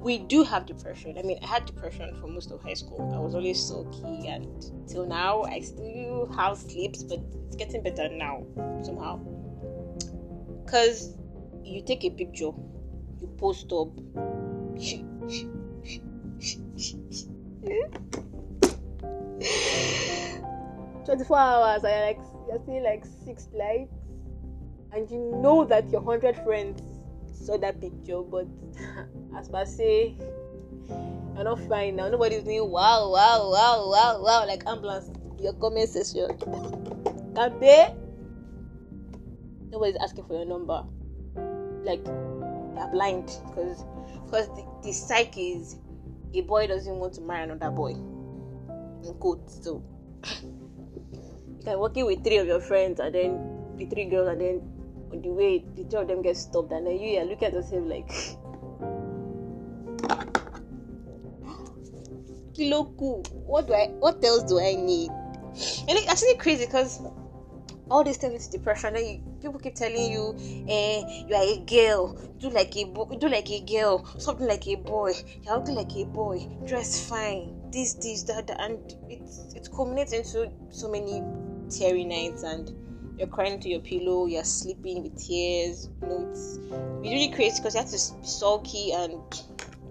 We 0.00 0.18
do 0.18 0.44
have 0.44 0.66
depression. 0.66 1.16
I 1.18 1.22
mean, 1.22 1.38
I 1.42 1.46
had 1.46 1.64
depression 1.64 2.14
for 2.20 2.28
most 2.28 2.52
of 2.52 2.62
high 2.62 2.74
school. 2.74 3.12
I 3.14 3.18
was 3.18 3.34
always 3.34 3.60
sulky, 3.60 4.28
and 4.28 4.46
till 4.86 5.06
now, 5.06 5.42
I 5.42 5.60
still 5.60 6.30
have 6.36 6.58
sleeps, 6.58 7.02
but 7.02 7.20
it's 7.46 7.56
getting 7.56 7.82
better 7.82 8.08
now 8.08 8.46
somehow. 8.82 9.16
Because 10.64 11.16
you 11.64 11.82
take 11.82 12.04
a 12.04 12.10
picture, 12.10 12.50
you 13.24 13.30
post 13.38 13.72
up. 13.72 13.88
24 21.06 21.38
hours 21.38 21.84
and 21.84 22.00
like 22.06 22.18
you're 22.48 22.60
seeing 22.66 22.82
like 22.82 23.04
six 23.24 23.48
likes. 23.54 23.92
And 24.92 25.10
you 25.10 25.18
know 25.42 25.64
that 25.64 25.90
your 25.90 26.02
100 26.02 26.36
friends 26.44 26.82
saw 27.32 27.56
that 27.58 27.80
picture 27.80 28.22
but 28.22 28.46
as 29.36 29.48
per 29.48 29.64
say 29.64 30.16
you're 30.88 31.44
not 31.44 31.58
fine 31.68 31.96
now. 31.96 32.08
Nobody's 32.08 32.44
doing 32.44 32.70
wow 32.70 33.10
wow 33.10 33.50
wow 33.50 33.88
wow 33.90 34.22
wow 34.22 34.46
like 34.46 34.62
ambulance 34.66 35.10
your 35.40 35.52
comment 35.54 35.88
section 35.88 36.28
pay 37.60 37.94
nobody's 39.70 39.96
asking 39.96 40.24
for 40.24 40.34
your 40.34 40.46
number. 40.46 40.84
Like 41.84 42.04
they're 42.74 42.88
blind 42.88 43.26
because 43.48 43.84
because 44.24 44.48
the, 44.48 44.64
the 44.82 44.92
psyche 44.92 45.52
is 45.52 45.76
a 46.34 46.40
boy 46.42 46.66
doesn't 46.66 46.96
want 46.96 47.14
to 47.14 47.20
marry 47.20 47.44
another 47.44 47.70
boy 47.70 47.90
in 47.90 49.14
quotes 49.20 49.64
so 49.64 49.82
like 51.64 51.76
working 51.76 52.06
with 52.06 52.24
three 52.24 52.38
of 52.38 52.46
your 52.46 52.60
friends 52.60 53.00
and 53.00 53.14
then 53.14 53.76
the 53.76 53.86
three 53.86 54.06
girls 54.06 54.28
and 54.28 54.40
then 54.40 54.62
on 55.12 55.22
the 55.22 55.28
way 55.28 55.64
the 55.76 55.84
two 55.84 55.98
of 55.98 56.08
them 56.08 56.22
get 56.22 56.36
stopped 56.36 56.72
and 56.72 56.86
then 56.86 56.98
you 56.98 57.18
are 57.18 57.24
looking 57.24 57.48
at 57.48 57.54
yourself 57.54 57.84
like 57.86 58.08
Kiloku, 62.54 63.26
what 63.46 63.66
do 63.66 63.74
I 63.74 63.88
what 63.98 64.24
else 64.24 64.44
do 64.44 64.60
I 64.60 64.74
need? 64.74 65.10
And 65.88 65.90
it's 65.90 66.08
actually 66.08 66.36
crazy 66.36 66.66
because 66.66 67.00
all 67.90 68.02
these 68.02 68.16
things 68.16 68.32
with 68.32 68.50
depression 68.50 68.94
then 68.94 69.06
you, 69.06 69.22
people 69.42 69.58
keep 69.58 69.74
telling 69.74 70.10
you 70.10 70.34
eh 70.68 71.24
you 71.28 71.34
are 71.34 71.44
a 71.44 71.58
girl. 71.66 72.18
Do 72.38 72.50
like 72.50 72.76
a 72.76 72.84
boy 72.84 73.16
do 73.16 73.28
like 73.28 73.50
a 73.50 73.60
girl. 73.60 74.04
Something 74.18 74.46
like 74.46 74.66
a 74.66 74.76
boy. 74.76 75.12
You're 75.42 75.56
looking 75.56 75.74
like 75.74 75.94
a 75.96 76.04
boy. 76.04 76.48
Dress 76.66 77.08
fine. 77.08 77.54
This 77.70 77.94
this 77.94 78.22
that, 78.24 78.46
that. 78.46 78.60
And 78.60 78.78
it's 79.08 79.54
it's 79.54 79.68
culminates 79.68 80.12
into 80.12 80.50
so 80.70 80.90
many 80.90 81.22
teary 81.70 82.04
nights 82.04 82.42
and 82.42 82.72
you're 83.18 83.28
crying 83.28 83.60
to 83.60 83.68
your 83.68 83.80
pillow, 83.80 84.26
you're 84.26 84.44
sleeping 84.44 85.02
with 85.02 85.16
tears. 85.16 85.88
You 86.02 86.08
know, 86.08 86.28
it's, 86.30 86.56
it's 86.56 87.10
really 87.10 87.28
crazy 87.28 87.60
because 87.60 87.74
you 87.74 87.80
have 87.80 87.90
to 87.90 87.96
be 87.96 88.26
sulky 88.26 88.92
and 88.92 89.14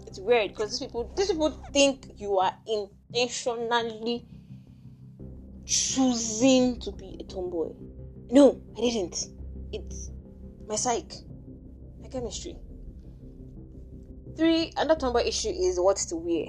it's 0.07 0.19
weird 0.19 0.49
because 0.49 0.71
these 0.71 0.87
people 0.87 1.11
these 1.15 1.31
people 1.31 1.49
think 1.71 2.11
you 2.17 2.37
are 2.37 2.53
intentionally 2.67 4.25
choosing 5.65 6.79
to 6.81 6.91
be 6.91 7.17
a 7.19 7.23
tomboy. 7.23 7.73
No, 8.29 8.61
I 8.77 8.81
didn't. 8.81 9.27
It's 9.71 10.11
my 10.67 10.75
psych, 10.75 11.13
my 12.01 12.07
chemistry. 12.09 12.55
Three, 14.35 14.71
another 14.77 14.99
tomboy 14.99 15.21
issue 15.25 15.49
is 15.49 15.79
what 15.79 15.97
to 15.97 16.15
wear. 16.15 16.47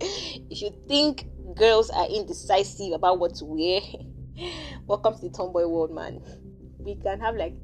if 0.50 0.60
you 0.60 0.70
think 0.86 1.26
girls 1.54 1.90
are 1.90 2.06
indecisive 2.06 2.92
about 2.92 3.18
what 3.18 3.34
to 3.36 3.44
wear, 3.44 3.80
welcome 4.86 5.14
to 5.14 5.20
the 5.22 5.30
tomboy 5.30 5.66
world, 5.66 5.94
man. 5.94 6.20
We 6.78 6.96
can 6.96 7.20
have 7.20 7.36
like 7.36 7.54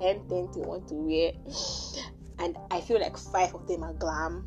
10 0.00 0.28
things 0.28 0.56
we 0.56 0.62
want 0.62 0.88
to 0.88 0.94
wear, 0.94 1.32
and 2.38 2.56
I 2.70 2.80
feel 2.80 3.00
like 3.00 3.16
five 3.16 3.54
of 3.54 3.66
them 3.66 3.82
are 3.84 3.94
glam. 3.94 4.46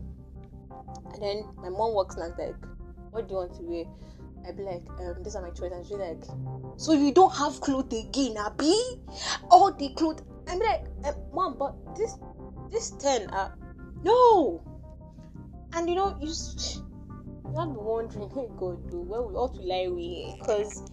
And 1.13 1.22
then 1.22 1.46
my 1.58 1.70
mom 1.70 1.94
walks 1.94 2.15
and 2.15 2.34
like, 2.38 2.56
What 3.13 3.27
do 3.27 3.36
you 3.36 3.39
want 3.39 3.55
to 3.55 3.62
wear? 3.62 3.86
I'd 4.48 4.58
be 4.58 4.63
like, 4.63 4.84
um, 5.00 5.24
these 5.24 5.36
are 5.36 5.41
my 5.41 5.51
choices. 5.51 5.72
And 5.72 5.86
she's 5.86 5.98
like, 5.98 6.24
So 6.77 6.93
you 6.93 7.13
don't 7.13 7.34
have 7.36 7.62
clothes 7.62 7.93
again, 7.93 8.36
Abby? 8.38 8.75
All 9.50 9.72
the 9.72 9.89
clothes. 9.96 10.24
I'm 10.50 10.60
like, 10.60 10.86
um, 11.05 11.15
Mom, 11.32 11.58
but 11.58 11.96
this 11.96 12.17
this 12.72 12.91
10 13.00 13.29
are 13.29 13.58
no. 14.03 14.62
And 15.74 15.88
you 15.88 15.96
know, 15.96 16.17
you 16.20 16.34
not 17.53 17.72
be 17.74 17.79
wondering, 17.79 18.29
hey 18.32 18.48
God, 18.58 18.89
do 18.89 19.01
where 19.01 19.22
we 19.22 19.34
ought 19.36 19.53
to 19.55 19.62
lie 19.62 19.88
we 19.88 20.36
because 20.39 20.84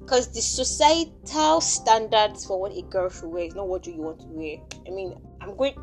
because 0.00 0.32
the 0.32 0.40
societal 0.40 1.60
standards 1.60 2.46
for 2.46 2.58
what 2.58 2.72
a 2.72 2.80
girl 2.82 3.10
should 3.10 3.28
wear 3.28 3.44
is 3.44 3.54
not 3.54 3.68
what 3.68 3.86
you 3.86 4.00
want 4.00 4.20
to 4.20 4.26
wear. 4.28 4.56
I 4.86 4.90
mean, 4.90 5.14
I'm 5.42 5.54
going. 5.54 5.74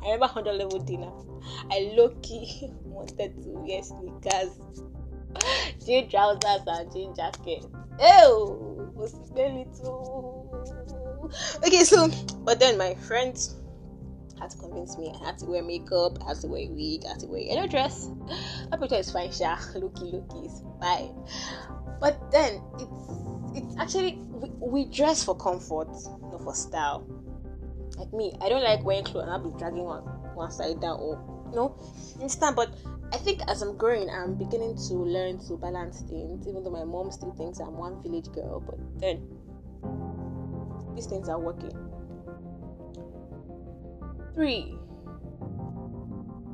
I 0.00 0.06
remember 0.06 0.26
hundred 0.26 0.54
level 0.54 0.78
dinner. 0.78 1.10
I 1.70 1.92
low 1.94 2.08
key 2.22 2.70
wanted 2.84 3.42
to 3.42 3.48
wear 3.50 3.82
sneakers, 3.82 4.58
jean 5.86 6.08
trousers, 6.08 6.62
and 6.66 6.92
jean 6.92 7.14
jacket. 7.14 7.64
Ew, 8.00 8.92
was 8.94 9.12
smelly 9.28 9.66
too. 9.76 10.48
Okay, 11.66 11.84
so 11.84 12.08
but 12.44 12.58
then 12.60 12.78
my 12.78 12.94
friends 12.94 13.56
had 14.40 14.50
to 14.50 14.58
convince 14.58 14.96
me 14.96 15.12
I 15.20 15.26
had 15.26 15.38
to 15.38 15.46
wear 15.46 15.62
makeup, 15.62 16.18
I 16.24 16.28
had 16.28 16.40
to 16.40 16.46
wear 16.46 16.62
a 16.62 16.68
wig, 16.68 17.02
I 17.04 17.10
had 17.10 17.20
to 17.20 17.26
wear 17.26 17.64
a 17.64 17.68
dress. 17.68 18.10
I 18.72 18.76
picture 18.76 18.96
is 18.96 19.10
fine, 19.10 19.32
sha. 19.32 19.58
Looky, 19.74 20.04
looky 20.04 20.46
is 20.46 20.62
fine. 20.80 21.14
But 22.00 22.30
then 22.30 22.62
it's 22.78 23.58
it's 23.58 23.76
actually 23.78 24.22
we, 24.30 24.50
we 24.60 24.84
dress 24.84 25.24
for 25.24 25.36
comfort, 25.36 25.88
not 26.30 26.42
for 26.42 26.54
style. 26.54 27.06
Like 27.96 28.12
me, 28.12 28.32
I 28.40 28.48
don't 28.48 28.62
like 28.62 28.84
wearing 28.84 29.04
clothes 29.04 29.24
and 29.24 29.32
I'll 29.32 29.50
be 29.50 29.58
dragging 29.58 29.84
one 29.84 30.02
one 30.34 30.50
side 30.52 30.80
down 30.80 30.98
or 31.00 31.16
you 31.50 31.56
know, 31.56 31.76
instant. 32.20 32.56
But 32.56 32.70
I 33.12 33.16
think 33.16 33.40
as 33.48 33.62
I'm 33.62 33.76
growing, 33.76 34.08
I'm 34.10 34.34
beginning 34.34 34.76
to 34.88 34.94
learn 34.94 35.38
to 35.46 35.56
balance 35.56 36.00
things. 36.02 36.46
Even 36.46 36.64
though 36.64 36.70
my 36.70 36.84
mom 36.84 37.10
still 37.10 37.32
thinks 37.32 37.58
I'm 37.60 37.76
one 37.76 38.02
village 38.02 38.30
girl, 38.32 38.60
but 38.60 38.78
then 39.00 39.26
these 40.94 41.06
things 41.06 41.28
are 41.28 41.38
working. 41.38 41.72
Three, 44.34 44.74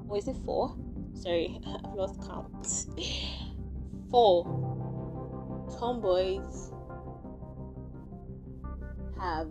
or 0.08 0.16
is 0.16 0.28
it 0.28 0.36
four? 0.44 0.76
Sorry, 1.14 1.60
I've 1.66 1.94
lost 1.94 2.20
count. 2.26 2.86
Four 4.10 4.44
tomboys 5.78 6.72
have 9.18 9.48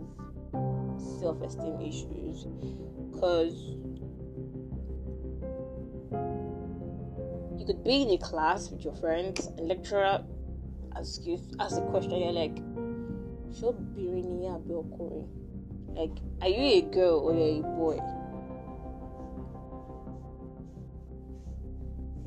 self 1.20 1.42
esteem 1.42 1.80
issues 1.80 2.44
because 3.12 3.76
you 7.64 7.74
could 7.74 7.84
be 7.84 8.02
in 8.02 8.10
a 8.10 8.18
class 8.18 8.70
with 8.70 8.84
your 8.84 8.94
friends 8.96 9.46
and 9.46 9.68
lecturer 9.68 10.22
ask 10.96 11.24
you 11.24 11.40
ask 11.58 11.78
a 11.78 11.80
question 11.90 12.20
you're 12.20 12.32
like 12.32 12.56
show 13.58 13.72
birini 13.72 14.44
like 15.96 16.10
are 16.42 16.48
you 16.48 16.60
a 16.60 16.82
girl 16.90 17.20
or 17.20 17.32
a 17.32 17.62
boy? 17.62 17.98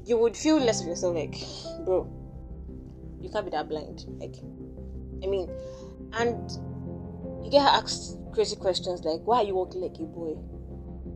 You 0.06 0.18
would 0.18 0.38
feel 0.38 0.58
less 0.58 0.82
of 0.82 0.88
yourself 0.88 1.16
like 1.16 1.36
bro 1.86 2.08
you 3.22 3.30
can't 3.30 3.46
be 3.46 3.52
that 3.52 3.70
blind 3.70 4.06
like 4.20 4.36
i 5.24 5.28
mean 5.28 5.50
and 6.14 6.50
you 7.44 7.52
get 7.52 7.62
asked 7.62 8.18
crazy 8.34 8.56
questions 8.56 9.04
like 9.04 9.22
why 9.26 9.38
are 9.38 9.44
you 9.44 9.56
walking 9.56 9.82
like 9.82 9.96
a 10.00 10.04
boy? 10.04 10.36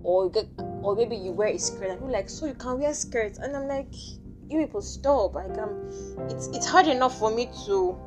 Or 0.04 0.26
you 0.26 0.32
get, 0.32 0.48
or 0.82 0.96
maybe 0.96 1.16
you 1.16 1.32
wear 1.32 1.50
a 1.50 1.58
skirt 1.58 1.90
and 1.90 2.02
you're 2.02 2.12
like 2.12 2.30
so 2.30 2.46
you 2.46 2.54
can 2.54 2.80
wear 2.80 2.94
skirts? 2.94 3.38
And 3.40 3.56
i'm 3.56 3.68
like 3.68 3.94
you 4.50 4.60
people 4.60 4.82
stop. 4.82 5.34
Like 5.34 5.58
um 5.58 5.90
it's 6.30 6.48
it's 6.48 6.68
hard 6.68 6.88
enough 6.88 7.18
for 7.18 7.34
me 7.34 7.50
to 7.66 7.98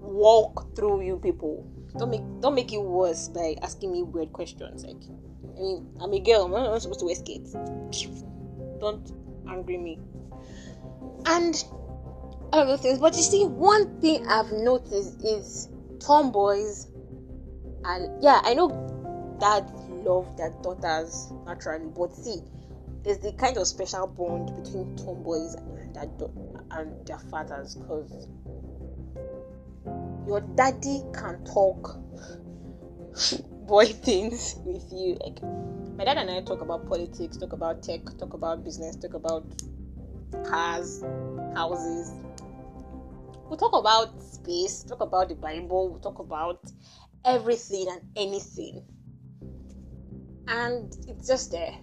walk 0.00 0.74
through 0.76 1.02
you 1.02 1.18
people. 1.18 1.66
Don't 1.98 2.10
make 2.10 2.22
don't 2.40 2.54
make 2.54 2.72
it 2.72 2.82
worse 2.82 3.28
by 3.28 3.56
asking 3.62 3.92
me 3.92 4.02
weird 4.02 4.32
questions 4.32 4.84
like 4.84 5.02
i 5.56 5.60
mean 5.60 5.90
i'm 6.00 6.12
a 6.12 6.20
girl 6.20 6.44
i'm 6.44 6.52
not 6.52 6.80
supposed 6.80 7.00
to 7.00 7.06
wear 7.06 7.16
skates 7.16 7.52
don't 8.80 9.12
angry 9.48 9.76
me. 9.76 9.98
And 11.26 11.62
other 12.52 12.76
things. 12.76 12.98
But 12.98 13.16
you 13.16 13.22
see 13.22 13.44
one 13.44 14.00
thing 14.00 14.26
i've 14.28 14.52
noticed 14.52 15.22
is 15.24 15.68
tomboys 15.98 16.86
and 17.84 18.22
yeah 18.22 18.40
i 18.44 18.54
know 18.54 18.68
dads 19.40 19.70
love 20.04 20.36
their 20.36 20.50
daughters 20.62 21.32
naturally 21.46 21.90
but 21.96 22.14
see 22.14 22.40
there's 23.02 23.18
the 23.18 23.32
kind 23.32 23.56
of 23.56 23.66
special 23.66 24.06
bond 24.06 24.46
between 24.62 24.94
tomboys 24.96 25.54
and 25.54 25.94
their, 25.94 26.08
and 26.72 27.06
their 27.06 27.18
fathers 27.18 27.76
because 27.76 28.28
your 30.26 30.40
daddy 30.54 31.02
can 31.14 31.42
talk 31.44 31.98
boy 33.66 33.86
things 33.86 34.56
with 34.64 34.84
you 34.92 35.16
like 35.24 35.42
my 35.96 36.04
dad 36.04 36.18
and 36.18 36.30
i 36.30 36.40
talk 36.42 36.60
about 36.60 36.86
politics 36.86 37.36
talk 37.36 37.52
about 37.52 37.82
tech 37.82 38.00
talk 38.18 38.34
about 38.34 38.64
business 38.64 38.96
talk 38.96 39.14
about 39.14 39.44
cars 40.44 41.02
houses. 41.54 42.12
We'll 43.48 43.58
talk 43.58 43.74
about 43.74 44.22
space 44.22 44.84
talk 44.84 45.00
about 45.00 45.28
the 45.28 45.34
bible 45.34 45.90
we'll 45.90 45.98
talk 45.98 46.20
about 46.20 46.60
everything 47.24 47.88
and 47.90 48.00
anything 48.16 48.84
and 50.50 50.96
it's 51.08 51.28
just 51.28 51.52
there 51.52 51.74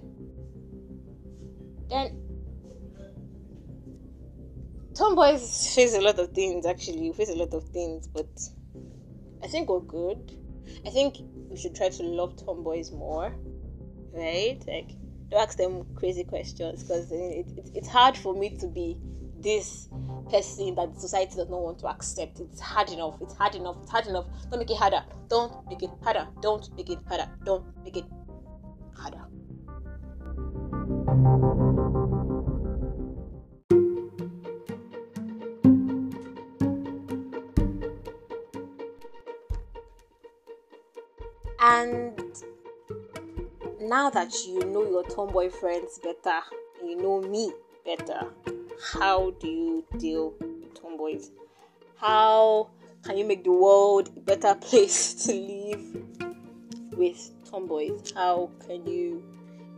then 1.89 2.21
tomboys 4.93 5.73
face 5.73 5.95
a 5.95 6.01
lot 6.01 6.19
of 6.19 6.31
things 6.31 6.65
actually 6.65 6.99
we 6.99 7.13
face 7.13 7.29
a 7.29 7.35
lot 7.35 7.53
of 7.53 7.63
things 7.69 8.07
but 8.07 8.27
i 9.43 9.47
think 9.47 9.69
we're 9.69 9.79
good 9.79 10.37
i 10.85 10.89
think 10.89 11.15
we 11.49 11.55
should 11.55 11.73
try 11.73 11.87
to 11.87 12.03
love 12.03 12.35
tomboys 12.35 12.91
more 12.91 13.33
right 14.13 14.63
like 14.67 14.91
don't 15.29 15.41
ask 15.41 15.57
them 15.57 15.85
crazy 15.95 16.23
questions 16.23 16.83
because 16.83 17.11
it, 17.11 17.47
it, 17.57 17.71
it's 17.73 17.87
hard 17.87 18.17
for 18.17 18.33
me 18.33 18.49
to 18.57 18.67
be 18.67 18.97
this 19.39 19.87
person 20.29 20.75
that 20.75 20.99
society 20.99 21.35
does 21.35 21.49
not 21.49 21.61
want 21.61 21.79
to 21.79 21.87
accept. 21.87 22.39
It's 22.39 22.59
hard 22.59 22.89
enough. 22.89 23.17
It's 23.21 23.33
hard 23.33 23.55
enough. 23.55 23.77
It's 23.81 23.91
hard 23.91 24.07
enough. 24.07 24.25
Don't 24.49 24.59
make 24.59 24.71
it 24.71 24.77
harder. 24.77 25.03
Don't 25.29 25.67
make 25.67 25.83
it 25.83 25.91
harder. 26.01 26.27
Don't 26.41 26.75
make 26.75 26.89
it 26.89 26.99
harder. 27.07 27.29
Don't 27.45 27.65
make 27.83 27.97
it 27.97 28.05
And 41.59 42.13
now 43.81 44.09
that 44.11 44.33
you 44.47 44.59
know 44.59 44.87
your 44.87 45.03
tomboy 45.03 45.49
friends 45.49 45.99
better, 46.03 46.39
you 46.83 46.95
know 46.95 47.21
me 47.21 47.51
better, 47.83 48.27
how 48.93 49.31
do 49.39 49.47
you 49.47 49.85
deal 49.97 50.33
with 50.39 50.73
tomboys? 50.75 51.31
How 51.95 52.69
can 53.03 53.17
you 53.17 53.25
make 53.25 53.43
the 53.43 53.51
world 53.51 54.11
a 54.15 54.19
better 54.19 54.55
place 54.61 55.13
to 55.25 55.33
live 55.33 56.97
with 56.97 57.31
tomboys? 57.49 58.13
How 58.13 58.49
can 58.67 58.85
you, 58.85 59.23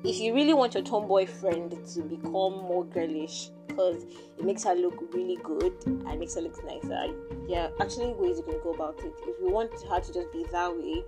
if 0.04 0.20
you 0.20 0.34
really 0.34 0.54
want 0.54 0.74
your 0.74 0.84
tomboy 0.84 1.26
friend 1.26 1.72
to 1.94 2.02
become 2.02 2.54
more 2.54 2.86
girlish, 2.86 3.50
because 3.68 4.04
it 4.38 4.44
makes 4.44 4.64
her 4.64 4.76
look 4.76 5.14
really 5.14 5.38
good 5.44 5.74
and 5.86 6.20
makes 6.20 6.36
her 6.36 6.42
look 6.42 6.64
nicer. 6.66 7.14
Yeah, 7.48 7.70
actually, 7.80 8.14
ways 8.14 8.38
you 8.38 8.44
can 8.44 8.60
go 8.64 8.74
about 8.74 9.00
it. 9.00 9.14
If 9.24 9.40
you 9.42 9.50
want 9.50 9.72
her 9.90 10.00
to 10.00 10.14
just 10.14 10.32
be 10.32 10.46
that 10.52 10.76
way, 10.76 11.04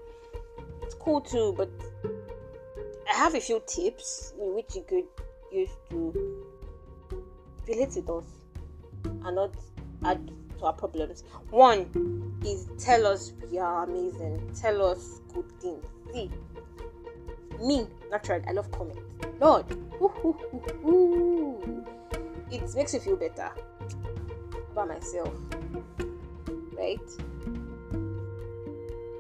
it's 0.82 0.96
cool 0.96 1.22
too. 1.22 1.54
But 1.58 1.70
I 3.12 3.16
have 3.16 3.36
a 3.36 3.42
few 3.42 3.62
tips 3.68 4.34
which 4.38 4.76
you 4.76 4.84
could 4.88 5.06
use 5.52 5.70
to 5.90 6.14
relate 7.68 7.96
with 7.96 8.10
us 8.10 8.26
and 9.26 9.36
not 9.36 9.54
add 10.04 10.32
to 10.60 10.66
our 10.66 10.74
problems. 10.74 11.24
One 11.50 12.40
is 12.46 12.70
tell 12.78 13.06
us 13.06 13.34
we 13.52 13.60
are 13.60 13.84
amazing. 13.84 14.52
Tell 14.60 14.86
us 14.86 15.22
good 15.34 15.52
things. 15.62 15.86
See, 16.14 16.32
me, 17.62 17.88
naturally, 18.10 18.44
I 18.48 18.52
love 18.52 18.72
comments. 18.72 19.00
Lord, 19.40 19.66
it 22.52 22.76
makes 22.76 22.94
me 22.94 23.00
feel 23.00 23.16
better 23.16 23.52
about 24.72 24.88
myself, 24.88 25.34
right? 26.78 27.00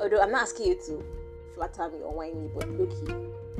Although 0.01 0.21
I'm 0.21 0.32
not 0.32 0.43
asking 0.43 0.67
you 0.67 0.75
to 0.88 1.04
flatter 1.56 1.89
me 1.89 1.99
or 1.99 2.13
whine 2.13 2.41
me, 2.41 2.49
but 2.56 2.67
look 2.69 2.91
here, 3.08 3.17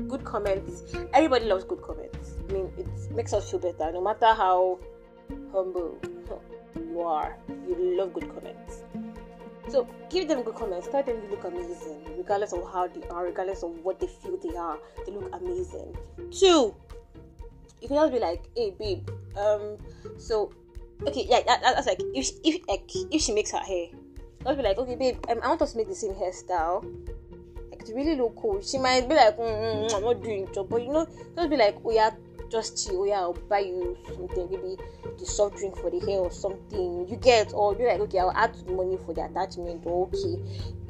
good 0.08 0.24
comments. 0.24 0.82
Everybody 1.14 1.44
loves 1.46 1.64
good 1.64 1.82
comments. 1.82 2.32
I 2.48 2.52
mean, 2.52 2.72
it 2.76 2.86
makes 3.12 3.32
us 3.32 3.50
feel 3.50 3.60
better, 3.60 3.92
no 3.92 4.00
matter 4.00 4.26
how 4.26 4.80
humble 5.52 5.98
you 6.76 7.00
are. 7.00 7.36
You 7.48 7.96
love 7.96 8.12
good 8.14 8.28
comments. 8.34 8.82
So 9.68 9.86
give 10.10 10.28
them 10.28 10.42
good 10.42 10.54
comments. 10.54 10.88
Tell 10.88 11.02
them 11.02 11.22
you 11.22 11.30
look 11.30 11.44
amazing, 11.44 12.04
regardless 12.16 12.52
of 12.52 12.64
how 12.72 12.88
they 12.88 13.02
are, 13.08 13.24
regardless 13.24 13.62
of 13.62 13.70
what 13.84 14.00
they 14.00 14.08
feel 14.08 14.36
they 14.36 14.56
are. 14.56 14.78
They 15.06 15.12
look 15.12 15.34
amazing. 15.34 15.96
Two, 16.30 16.74
you 17.80 17.88
can 17.88 17.96
just 17.96 18.12
be 18.12 18.18
like, 18.18 18.42
"Hey, 18.56 18.74
babe, 18.78 19.08
um, 19.36 19.78
so 20.18 20.52
okay, 21.06 21.26
yeah, 21.28 21.40
that, 21.46 21.60
that's 21.62 21.86
like 21.86 22.00
if 22.14 22.30
if 22.44 22.60
like 22.68 22.88
if 23.10 23.20
she 23.22 23.32
makes 23.32 23.52
her 23.52 23.58
hair, 23.58 23.86
I'll 24.46 24.56
be 24.56 24.62
like, 24.62 24.78
okay, 24.78 24.96
babe, 24.96 25.18
um, 25.28 25.38
I 25.42 25.48
want 25.48 25.62
us 25.62 25.72
to 25.72 25.78
make 25.78 25.88
the 25.88 25.94
same 25.94 26.14
hairstyle. 26.14 26.82
Like 27.70 27.84
to 27.84 27.94
really 27.94 28.16
look 28.16 28.36
cool. 28.36 28.60
She 28.62 28.78
might 28.78 29.08
be 29.08 29.14
like, 29.14 29.36
mm, 29.36 29.42
mm, 29.42 29.90
mm 29.90 29.94
I'm 29.94 30.02
not 30.02 30.22
doing 30.22 30.48
job, 30.52 30.68
but 30.68 30.82
you 30.82 30.92
know, 30.92 31.06
just 31.36 31.50
be 31.50 31.56
like, 31.56 31.76
oh 31.84 31.90
yeah, 31.90 32.10
just 32.52 32.86
chill. 32.86 33.00
Oh 33.00 33.04
yeah, 33.04 33.20
I'll 33.20 33.32
buy 33.32 33.60
you 33.60 33.96
something, 34.06 34.48
maybe 34.50 34.76
the 35.18 35.24
soft 35.24 35.56
drink 35.56 35.76
for 35.78 35.90
the 35.90 35.98
hair 36.00 36.20
or 36.20 36.30
something. 36.30 37.08
You 37.08 37.16
get, 37.16 37.52
or 37.54 37.74
be 37.74 37.86
like, 37.86 37.98
okay, 38.00 38.18
I'll 38.18 38.30
add 38.32 38.54
the 38.54 38.72
money 38.72 38.98
for 39.04 39.14
the 39.14 39.24
attachment. 39.24 39.82
Or 39.86 40.06
okay, 40.08 40.36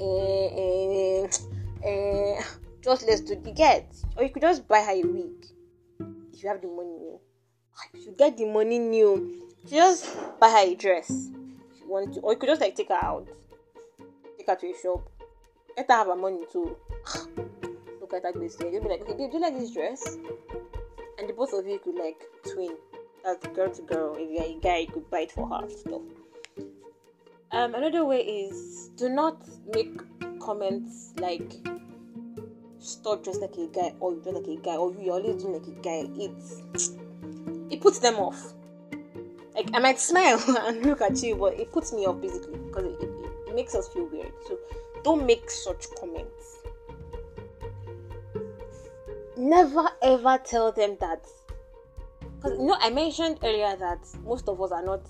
eh, 0.01 1.23
eh, 1.23 1.29
eh, 1.89 2.43
just 2.83 3.07
let's 3.07 3.21
do. 3.21 3.41
You 3.47 3.53
get, 3.53 3.95
or 4.17 4.25
you 4.25 4.31
could 4.31 4.43
just 4.43 4.67
buy 4.67 4.81
her 4.81 4.93
a 4.93 5.03
wig 5.03 5.47
if 6.35 6.43
you 6.43 6.49
have 6.49 6.61
the 6.61 6.69
money. 6.69 6.99
New. 6.99 7.21
If 7.95 8.07
you 8.07 8.13
get 8.19 8.37
the 8.37 8.47
money 8.47 8.81
new, 8.81 9.49
just 9.71 10.15
buy 10.41 10.51
her 10.51 10.73
a 10.73 10.75
dress 10.75 11.11
if 11.11 11.81
you 11.81 11.89
want 11.89 12.15
to, 12.15 12.21
or 12.21 12.33
you 12.33 12.39
could 12.39 12.49
just 12.49 12.61
like 12.61 12.75
take 12.75 12.89
her 12.89 12.95
out, 13.01 13.29
take 14.37 14.49
her 14.49 14.57
to 14.57 14.67
a 14.67 14.75
shop, 14.83 15.09
let 15.77 15.89
her 15.89 15.95
have 15.95 16.09
her 16.09 16.17
money 16.17 16.45
too. 16.53 16.77
Look 18.01 18.15
at 18.15 18.25
that. 18.25 18.35
You'll 18.35 18.83
be 18.83 18.89
like, 18.89 19.03
okay, 19.03 19.15
babe, 19.15 19.31
do 19.31 19.39
you 19.39 19.41
like 19.41 19.57
this 19.57 19.71
dress? 19.71 20.19
And 21.23 21.29
the 21.29 21.35
both 21.35 21.53
of 21.53 21.65
you 21.69 21.79
could 21.79 21.95
like 21.95 22.21
twin. 22.53 22.77
That's 23.23 23.47
girl 23.47 23.71
to 23.71 23.83
girl. 23.83 24.17
If 24.19 24.29
you're 24.29 24.59
a 24.59 24.61
guy, 24.61 24.79
you 24.79 24.87
could 24.89 25.09
bite 25.09 25.31
for 25.31 25.49
her 25.49 25.71
stuff. 25.71 26.03
Um, 27.53 27.77
another 27.77 28.05
way 28.05 28.23
is 28.23 28.91
do 28.97 29.09
not 29.09 29.41
make 29.73 30.01
comments 30.41 31.13
like 31.19 31.49
stop 32.81 33.23
dressing 33.23 33.43
like 33.43 33.57
a 33.57 33.69
guy 33.69 33.95
or 34.01 34.15
you 34.15 34.21
dress 34.21 34.35
like 34.35 34.49
a 34.49 34.57
guy 34.57 34.75
or 34.75 34.93
you're 35.01 35.15
always 35.15 35.41
doing 35.41 35.53
like 35.53 35.69
a 35.69 35.81
guy. 35.81 36.11
It's 36.19 36.91
it 37.71 37.81
puts 37.81 38.01
them 38.01 38.17
off. 38.17 38.55
Like 39.55 39.71
I 39.75 39.79
might 39.79 40.01
smile 40.01 40.43
and 40.63 40.85
look 40.85 41.03
at 41.03 41.23
you, 41.23 41.37
but 41.37 41.55
it 41.55 41.71
puts 41.71 41.93
me 41.93 42.05
off 42.05 42.21
basically 42.21 42.59
because 42.59 42.83
it, 42.83 43.01
it, 43.01 43.11
it 43.47 43.55
makes 43.55 43.77
us 43.77 43.87
feel 43.87 44.07
weird. 44.07 44.33
So 44.49 44.59
don't 45.05 45.25
make 45.25 45.49
such 45.53 45.87
comments. 46.01 46.62
Never 49.43 49.89
ever 50.03 50.39
tell 50.45 50.73
them 50.73 50.97
that 51.01 51.27
because 52.37 52.59
you 52.59 52.67
know 52.67 52.77
I 52.81 52.91
mentioned 52.91 53.39
earlier 53.43 53.77
that 53.77 54.07
most 54.25 54.49
of 54.49 54.61
us 54.61 54.71
are 54.71 54.85
not 54.85 55.01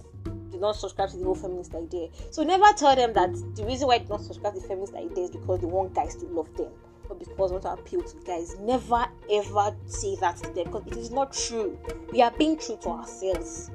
do 0.50 0.58
not 0.58 0.76
subscribe 0.76 1.10
to 1.10 1.16
the 1.16 1.24
whole 1.24 1.34
feminist 1.34 1.74
idea. 1.74 2.08
So 2.30 2.42
never 2.42 2.72
tell 2.76 2.94
them 2.94 3.12
that 3.14 3.32
the 3.56 3.64
reason 3.64 3.88
why 3.88 3.98
they 3.98 4.04
don't 4.04 4.22
subscribe 4.22 4.54
to 4.54 4.60
the 4.60 4.66
feminist 4.68 4.94
idea 4.94 5.24
is 5.24 5.30
because 5.30 5.60
they 5.60 5.66
want 5.66 5.94
guys 5.94 6.14
to 6.16 6.26
love 6.26 6.54
them 6.56 6.70
or 7.08 7.16
because 7.16 7.50
they 7.50 7.54
want 7.54 7.62
to 7.62 7.72
appeal 7.72 8.02
to 8.02 8.16
guys. 8.26 8.56
Never 8.60 9.06
ever 9.30 9.76
say 9.86 10.16
that 10.16 10.36
to 10.38 10.50
them 10.52 10.64
because 10.64 10.86
it 10.86 10.96
is 10.96 11.10
not 11.10 11.32
true. 11.32 11.78
We 12.12 12.22
are 12.22 12.30
being 12.32 12.58
true 12.58 12.78
to 12.82 12.88
ourselves. 12.90 13.70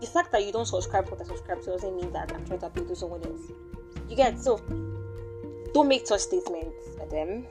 The 0.00 0.06
fact 0.06 0.32
that 0.32 0.44
you 0.44 0.52
don't 0.52 0.66
subscribe 0.66 1.06
to 1.06 1.12
what 1.12 1.20
I 1.20 1.24
subscribe 1.24 1.60
to 1.62 1.70
doesn't 1.70 1.96
mean 1.96 2.12
that 2.12 2.32
I'm 2.32 2.44
trying 2.46 2.60
to 2.60 2.66
appeal 2.66 2.86
to 2.86 2.96
someone 2.96 3.22
else. 3.24 3.42
You 4.08 4.16
get 4.16 4.40
so 4.40 4.58
don't 5.74 5.88
make 5.88 6.06
such 6.06 6.20
statements 6.20 6.88
at 7.00 7.10
them. 7.10 7.46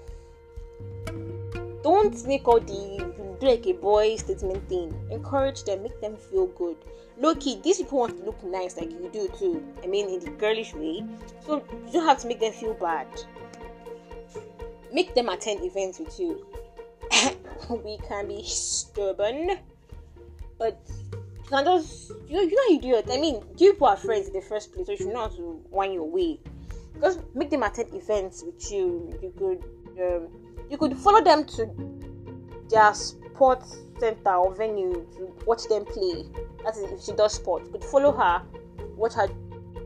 Don't 1.88 2.28
make 2.28 2.46
all 2.50 2.60
the 2.60 3.38
do 3.40 3.48
like 3.48 3.66
a 3.66 3.72
boy 3.72 4.18
statement 4.18 4.68
thing. 4.68 4.94
Encourage 5.10 5.64
them, 5.64 5.84
make 5.84 6.02
them 6.02 6.18
feel 6.18 6.48
good. 6.48 6.76
Low 7.18 7.34
these 7.34 7.78
people 7.78 8.00
want 8.00 8.18
to 8.18 8.26
look 8.26 8.44
nice 8.44 8.76
like 8.76 8.92
you 8.92 9.10
do 9.14 9.30
too. 9.40 9.66
I 9.82 9.88
mean, 9.88 10.10
in 10.10 10.20
the 10.20 10.32
girlish 10.32 10.74
way. 10.74 11.06
So 11.46 11.64
you 11.86 11.94
don't 11.94 12.06
have 12.06 12.20
to 12.24 12.28
make 12.28 12.42
them 12.42 12.52
feel 12.52 12.74
bad. 12.74 13.08
Make 14.92 15.16
them 15.16 15.30
attend 15.30 15.64
events 15.64 16.00
with 16.00 16.20
you. 16.20 16.46
we 17.70 17.98
can 18.06 18.28
be 18.28 18.44
stubborn, 18.44 19.58
but 20.60 20.82
you 21.10 21.48
can 21.48 21.64
just 21.64 22.10
you 22.28 22.36
know 22.36 22.42
you 22.42 22.56
know 22.56 22.76
you 22.76 22.82
do 22.82 22.96
it. 22.98 23.06
I 23.10 23.18
mean, 23.18 23.42
you 23.58 23.72
people 23.72 23.88
are 23.88 23.96
friends 23.96 24.28
in 24.28 24.34
the 24.34 24.42
first 24.42 24.74
place, 24.74 24.88
so 24.88 24.92
you 24.92 24.98
should 24.98 25.14
to 25.14 25.64
wind 25.70 25.94
your 25.94 26.10
way. 26.10 26.42
Just 27.00 27.22
make 27.34 27.50
them 27.50 27.64
attend 27.64 27.94
events 27.94 28.44
with 28.44 28.70
you. 28.74 29.18
You 29.22 29.34
could 29.38 29.64
um, 30.00 30.28
you 30.70 30.78
could 30.78 30.98
follow 30.98 31.24
them 31.24 31.46
to 31.46 31.70
their 32.70 32.94
sports 32.94 33.78
center 34.00 34.34
or 34.34 34.54
venue 34.54 35.06
to 35.16 35.34
watch 35.46 35.64
them 35.70 35.86
play. 35.86 36.26
That 36.64 36.76
is, 36.76 36.92
if 36.92 37.04
she 37.04 37.14
does 37.14 37.34
sport, 37.34 37.66
you 37.66 37.72
could 37.72 37.84
follow 37.84 38.12
her, 38.12 38.42
watch 38.96 39.14
her 39.14 39.28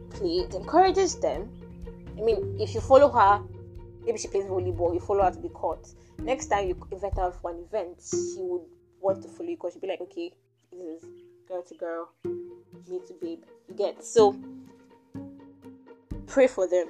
play. 0.09 0.45
It 0.45 0.53
encourages 0.53 1.19
them. 1.19 1.49
I 2.17 2.21
mean, 2.21 2.57
if 2.59 2.73
you 2.73 2.81
follow 2.81 3.09
her, 3.09 3.41
maybe 4.05 4.17
she 4.17 4.27
plays 4.27 4.45
volleyball, 4.45 4.93
you 4.93 4.99
follow 4.99 5.23
her 5.23 5.31
to 5.31 5.39
the 5.39 5.49
court. 5.49 5.87
Next 6.19 6.47
time 6.47 6.67
you 6.67 6.87
invite 6.91 7.15
her 7.15 7.31
for 7.31 7.51
an 7.51 7.63
event, 7.67 8.01
she 8.09 8.37
would 8.39 8.61
want 8.99 9.21
to 9.23 9.29
follow 9.29 9.49
you 9.49 9.55
because 9.55 9.73
she'd 9.73 9.81
be 9.81 9.87
like, 9.87 10.01
okay, 10.01 10.31
this 10.71 11.03
is 11.03 11.09
girl 11.47 11.63
to 11.63 11.75
girl, 11.75 12.09
me 12.23 12.99
to 13.07 13.13
babe. 13.21 13.43
You 13.67 13.75
get 13.75 14.03
so 14.03 14.37
pray 16.27 16.47
for 16.47 16.67
them. 16.67 16.87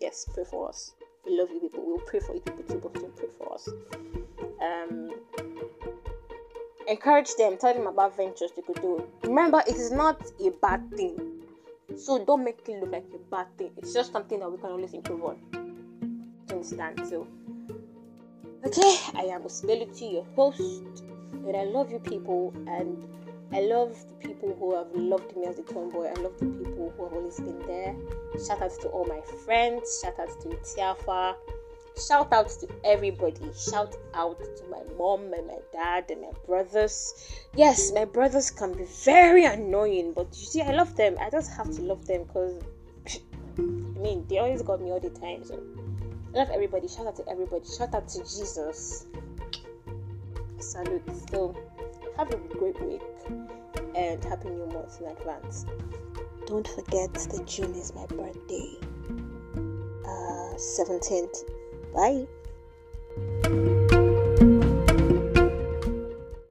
Yes, 0.00 0.26
pray 0.32 0.44
for 0.44 0.68
us. 0.68 0.92
We 1.26 1.38
love 1.38 1.50
you 1.50 1.60
people. 1.60 1.84
We'll 1.86 1.98
pray 1.98 2.20
for 2.20 2.34
you 2.34 2.40
people 2.40 2.64
too, 2.64 2.80
but 2.82 2.94
don't 2.94 3.16
pray 3.16 3.28
for 3.38 3.54
us. 3.54 3.68
Um, 4.62 5.12
encourage 6.86 7.34
them, 7.36 7.56
tell 7.56 7.74
them 7.74 7.86
about 7.86 8.16
ventures 8.16 8.50
they 8.54 8.62
could 8.62 8.80
do. 8.80 9.06
Remember, 9.22 9.62
it 9.66 9.76
is 9.76 9.90
not 9.90 10.22
a 10.40 10.50
bad 10.62 10.90
thing. 10.96 11.18
So 11.96 12.24
don't 12.24 12.44
make 12.44 12.60
it 12.68 12.80
look 12.80 12.90
like 12.90 13.06
a 13.14 13.18
bad 13.30 13.46
thing. 13.56 13.70
It's 13.76 13.92
just 13.92 14.12
something 14.12 14.40
that 14.40 14.50
we 14.50 14.58
can 14.58 14.70
always 14.70 14.92
improve 14.92 15.22
on. 15.22 15.38
Understand? 16.50 17.00
So, 17.08 17.26
okay, 18.66 18.96
I 19.14 19.24
am 19.32 19.42
Possibility, 19.42 20.06
your 20.06 20.26
host, 20.36 21.04
and 21.32 21.56
I 21.56 21.64
love 21.64 21.90
you 21.90 21.98
people, 21.98 22.52
and 22.66 23.04
I 23.52 23.60
love 23.60 23.96
the 24.08 24.28
people 24.28 24.56
who 24.58 24.74
have 24.76 24.88
loved 24.94 25.36
me 25.36 25.46
as 25.46 25.58
a 25.58 25.62
tomboy. 25.62 26.06
I 26.06 26.14
love 26.14 26.38
the 26.38 26.46
people 26.46 26.92
who 26.96 27.04
have 27.04 27.12
always 27.12 27.38
been 27.38 27.60
there. 27.66 27.94
Shout 28.44 28.62
out 28.62 28.72
to 28.80 28.88
all 28.88 29.04
my 29.04 29.20
friends. 29.44 30.00
Shout 30.02 30.18
out 30.18 30.40
to 30.42 30.48
Tiafa 30.48 31.34
shout 31.96 32.32
out 32.32 32.48
to 32.48 32.68
everybody. 32.84 33.50
Shout 33.56 33.96
out 34.14 34.38
to 34.38 34.64
my 34.70 34.82
mom 34.98 35.32
and 35.32 35.46
my 35.46 35.58
dad 35.72 36.10
and 36.10 36.22
my 36.22 36.32
brothers. 36.46 37.14
Yes, 37.54 37.92
my 37.92 38.04
brothers 38.04 38.50
can 38.50 38.72
be 38.72 38.84
very 39.04 39.44
annoying, 39.44 40.12
but 40.14 40.28
you 40.30 40.46
see, 40.46 40.62
I 40.62 40.72
love 40.72 40.96
them. 40.96 41.16
I 41.20 41.30
just 41.30 41.52
have 41.56 41.70
to 41.76 41.82
love 41.82 42.06
them 42.06 42.24
because 42.24 42.62
I 43.58 44.00
mean, 44.00 44.26
they 44.28 44.38
always 44.38 44.62
got 44.62 44.80
me 44.80 44.90
all 44.90 45.00
the 45.00 45.10
time. 45.10 45.44
So 45.44 45.62
I 46.34 46.38
love 46.38 46.50
everybody. 46.50 46.88
Shout 46.88 47.06
out 47.06 47.16
to 47.16 47.28
everybody. 47.28 47.64
Shout 47.66 47.94
out 47.94 48.08
to 48.08 48.18
Jesus. 48.20 49.06
Salute. 50.58 51.02
So 51.30 51.56
have 52.16 52.30
a 52.30 52.36
great 52.36 52.80
week 52.82 53.02
and 53.94 54.22
happy 54.24 54.48
new 54.50 54.66
month 54.66 55.00
in 55.00 55.06
advance. 55.08 55.66
Don't 56.46 56.68
forget 56.68 57.12
that 57.14 57.46
June 57.46 57.74
is 57.74 57.94
my 57.94 58.06
birthday. 58.06 58.76
Uh, 60.04 60.54
17th 60.56 61.44
Bye. 61.94 62.26